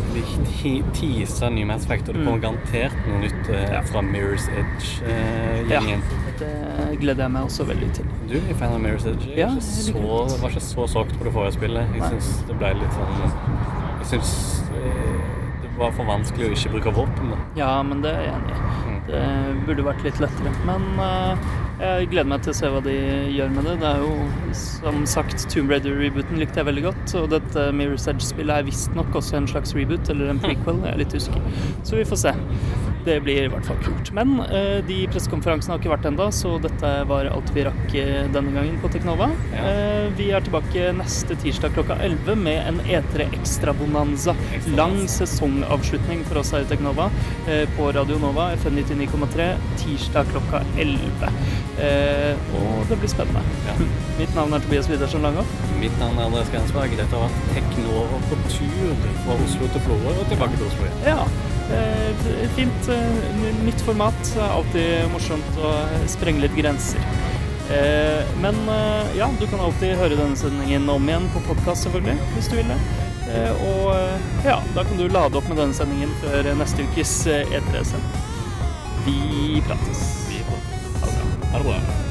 De 0.63 0.83
teasa 0.93 1.49
ny 1.49 1.63
Mass 1.65 1.85
Effect, 1.85 2.09
og 2.09 2.15
det 2.15 2.21
Mm. 2.23 2.25
kommer 2.25 2.41
garantert 2.41 2.95
noe 3.07 3.19
nytt 3.19 3.49
eh, 3.49 3.81
fra 3.83 4.01
Mirror's 4.01 4.47
Edge-gjengen. 4.49 6.01
Det 6.39 6.99
gleder 6.99 7.23
jeg 7.23 7.31
meg 7.31 7.43
også 7.43 7.63
veldig 7.65 7.91
til. 7.93 8.05
Du 8.29 8.35
er 8.37 8.53
fan 8.55 8.73
av 8.73 8.79
Mirror's 8.81 9.05
Edge? 9.07 9.27
Jeg 9.27 9.37
Ja, 9.37 9.49
ikke 9.49 9.61
så, 9.61 10.41
var 10.41 10.49
ikke 10.49 10.61
så 10.61 10.87
solgt 10.87 11.17
på 11.19 11.23
det 11.25 11.33
forrige 11.33 11.53
spillet. 11.53 11.85
Jeg 11.93 12.01
syns 12.03 12.43
det 12.47 12.57
ble 12.57 12.73
litt 12.73 12.93
sånn 12.93 13.31
Jeg 13.99 14.07
syns 14.07 14.63
eh, 14.73 15.38
var 15.79 15.95
for 15.95 16.09
vanskelig 16.09 16.49
å 16.49 16.53
ikke 16.55 16.73
bruke 16.75 16.93
våpen. 16.99 17.33
Ja, 17.59 17.71
men 17.85 18.03
det 18.03 18.11
er 18.15 18.27
jeg 18.27 18.35
enig 18.35 18.53
i. 18.53 18.59
Mm. 18.59 18.99
Det 19.09 19.23
burde 19.65 19.85
vært 19.87 20.05
litt 20.05 20.19
lettere. 20.21 20.51
Men 20.67 20.85
uh, 20.99 21.49
jeg 21.79 22.09
gleder 22.11 22.29
meg 22.33 22.43
til 22.45 22.53
å 22.53 22.57
se 22.59 22.69
hva 22.73 22.81
de 22.85 22.95
gjør 23.33 23.53
med 23.55 23.69
det. 23.69 23.77
Det 23.81 23.89
er 23.93 24.03
jo 24.03 24.57
som 24.59 25.01
sagt 25.09 25.47
Tomb 25.53 25.71
Raider-rebooten 25.73 26.41
likte 26.41 26.61
jeg 26.61 26.69
veldig 26.69 26.85
godt. 26.89 27.15
Og 27.21 27.29
dette 27.33 27.65
Mirror's 27.75 28.09
Edge-spillet 28.11 28.61
er 28.61 28.67
visstnok 28.67 29.15
også 29.21 29.39
en 29.39 29.49
slags 29.49 29.75
reboot, 29.77 30.11
eller 30.13 30.33
en 30.33 30.43
prequel. 30.43 30.83
Jeg 30.85 30.93
er 30.93 31.03
litt 31.03 31.15
usikker. 31.15 31.65
Så 31.87 31.99
vi 31.99 32.07
får 32.07 32.23
se. 32.27 32.35
Det 33.05 33.15
blir 33.23 33.45
i 33.45 33.51
hvert 33.51 33.65
fall 33.65 33.79
kult. 33.83 34.11
Men 34.15 34.39
eh, 34.45 34.79
de 34.85 34.97
pressekonferansene 35.11 35.75
har 35.75 35.81
ikke 35.81 35.91
vært 35.93 36.07
ennå, 36.09 36.27
så 36.35 36.55
dette 36.61 36.91
var 37.09 37.29
alt 37.31 37.51
vi 37.55 37.63
rakk 37.67 37.95
eh, 37.97 38.27
denne 38.33 38.53
gangen 38.55 38.79
på 38.83 38.91
Teknova. 38.91 39.29
Ja. 39.53 39.63
Eh, 39.71 40.09
vi 40.17 40.29
er 40.35 40.43
tilbake 40.45 40.89
neste 40.97 41.37
tirsdag 41.39 41.75
klokka 41.77 41.99
11 42.05 42.43
med 42.43 42.59
en 42.67 42.81
E3 42.83 43.29
Extra-bonanza. 43.39 44.35
Lang 44.75 44.97
sesongavslutning 45.11 46.25
for 46.27 46.41
oss 46.41 46.51
her 46.55 46.65
i 46.65 46.69
Teknova 46.69 47.07
eh, 47.47 47.65
på 47.77 47.91
Radio 47.95 48.19
Nova 48.21 48.49
FN 48.59 48.81
99,3 48.81 49.49
tirsdag 49.79 50.33
klokka 50.33 50.63
11. 50.77 51.31
Eh, 51.79 52.49
og 52.59 52.83
det 52.89 52.99
blir 52.99 53.11
spennende. 53.11 53.43
Ja. 53.69 53.77
Mitt 54.19 54.35
navn 54.35 54.53
er 54.53 54.65
Tobias 54.65 54.89
Widersen 54.91 55.23
Langhoff. 55.23 55.55
Mitt 55.79 55.95
navn 56.01 56.19
er 56.19 56.27
Andreas 56.27 56.51
Gansberg. 56.51 56.97
Dette 56.99 57.23
var 57.23 57.31
Teknova 57.53 58.19
på 58.27 58.41
tur 58.51 59.07
fra 59.23 59.39
Oslo 59.39 59.71
til 59.71 59.87
Florø 59.87 60.17
og 60.17 60.27
tilbake 60.33 60.59
til 60.59 60.67
Oslo 60.67 60.89
igjen. 60.89 61.07
Ja, 61.07 61.48
fint. 62.55 62.89
eh, 62.89 63.65
Nytt 63.65 63.81
format. 63.85 64.31
Alltid 64.39 65.09
morsomt 65.13 65.57
å 65.61 65.73
sprenge 66.09 66.41
litt 66.45 66.55
grenser. 66.57 66.99
Eh, 67.69 68.23
Men 68.41 68.55
eh, 68.69 69.17
ja, 69.17 69.29
du 69.39 69.45
kan 69.47 69.59
alltid 69.59 69.97
høre 69.99 70.17
denne 70.17 70.35
sendingen 70.39 70.89
om 70.89 71.09
igjen 71.09 71.29
på 71.35 71.43
podkast, 71.47 71.85
selvfølgelig, 71.85 72.17
hvis 72.35 72.49
du 72.49 72.55
vil 72.57 72.71
det. 72.73 72.79
Eh, 73.29 73.51
Og 73.61 73.91
eh, 73.93 74.27
ja, 74.47 74.57
da 74.75 74.83
kan 74.83 74.97
du 74.97 75.07
lade 75.07 75.37
opp 75.37 75.47
med 75.51 75.57
denne 75.61 75.73
sendingen 75.77 76.13
før 76.23 76.49
neste 76.57 76.87
ukes 76.89 77.13
eh, 77.29 77.45
E3-sending. 77.59 78.27
Vi 79.05 79.61
prates. 79.67 80.05
Vi 80.29 80.41
er. 80.41 80.61
Ha 81.53 81.57
det 81.61 81.65
bra. 81.65 82.08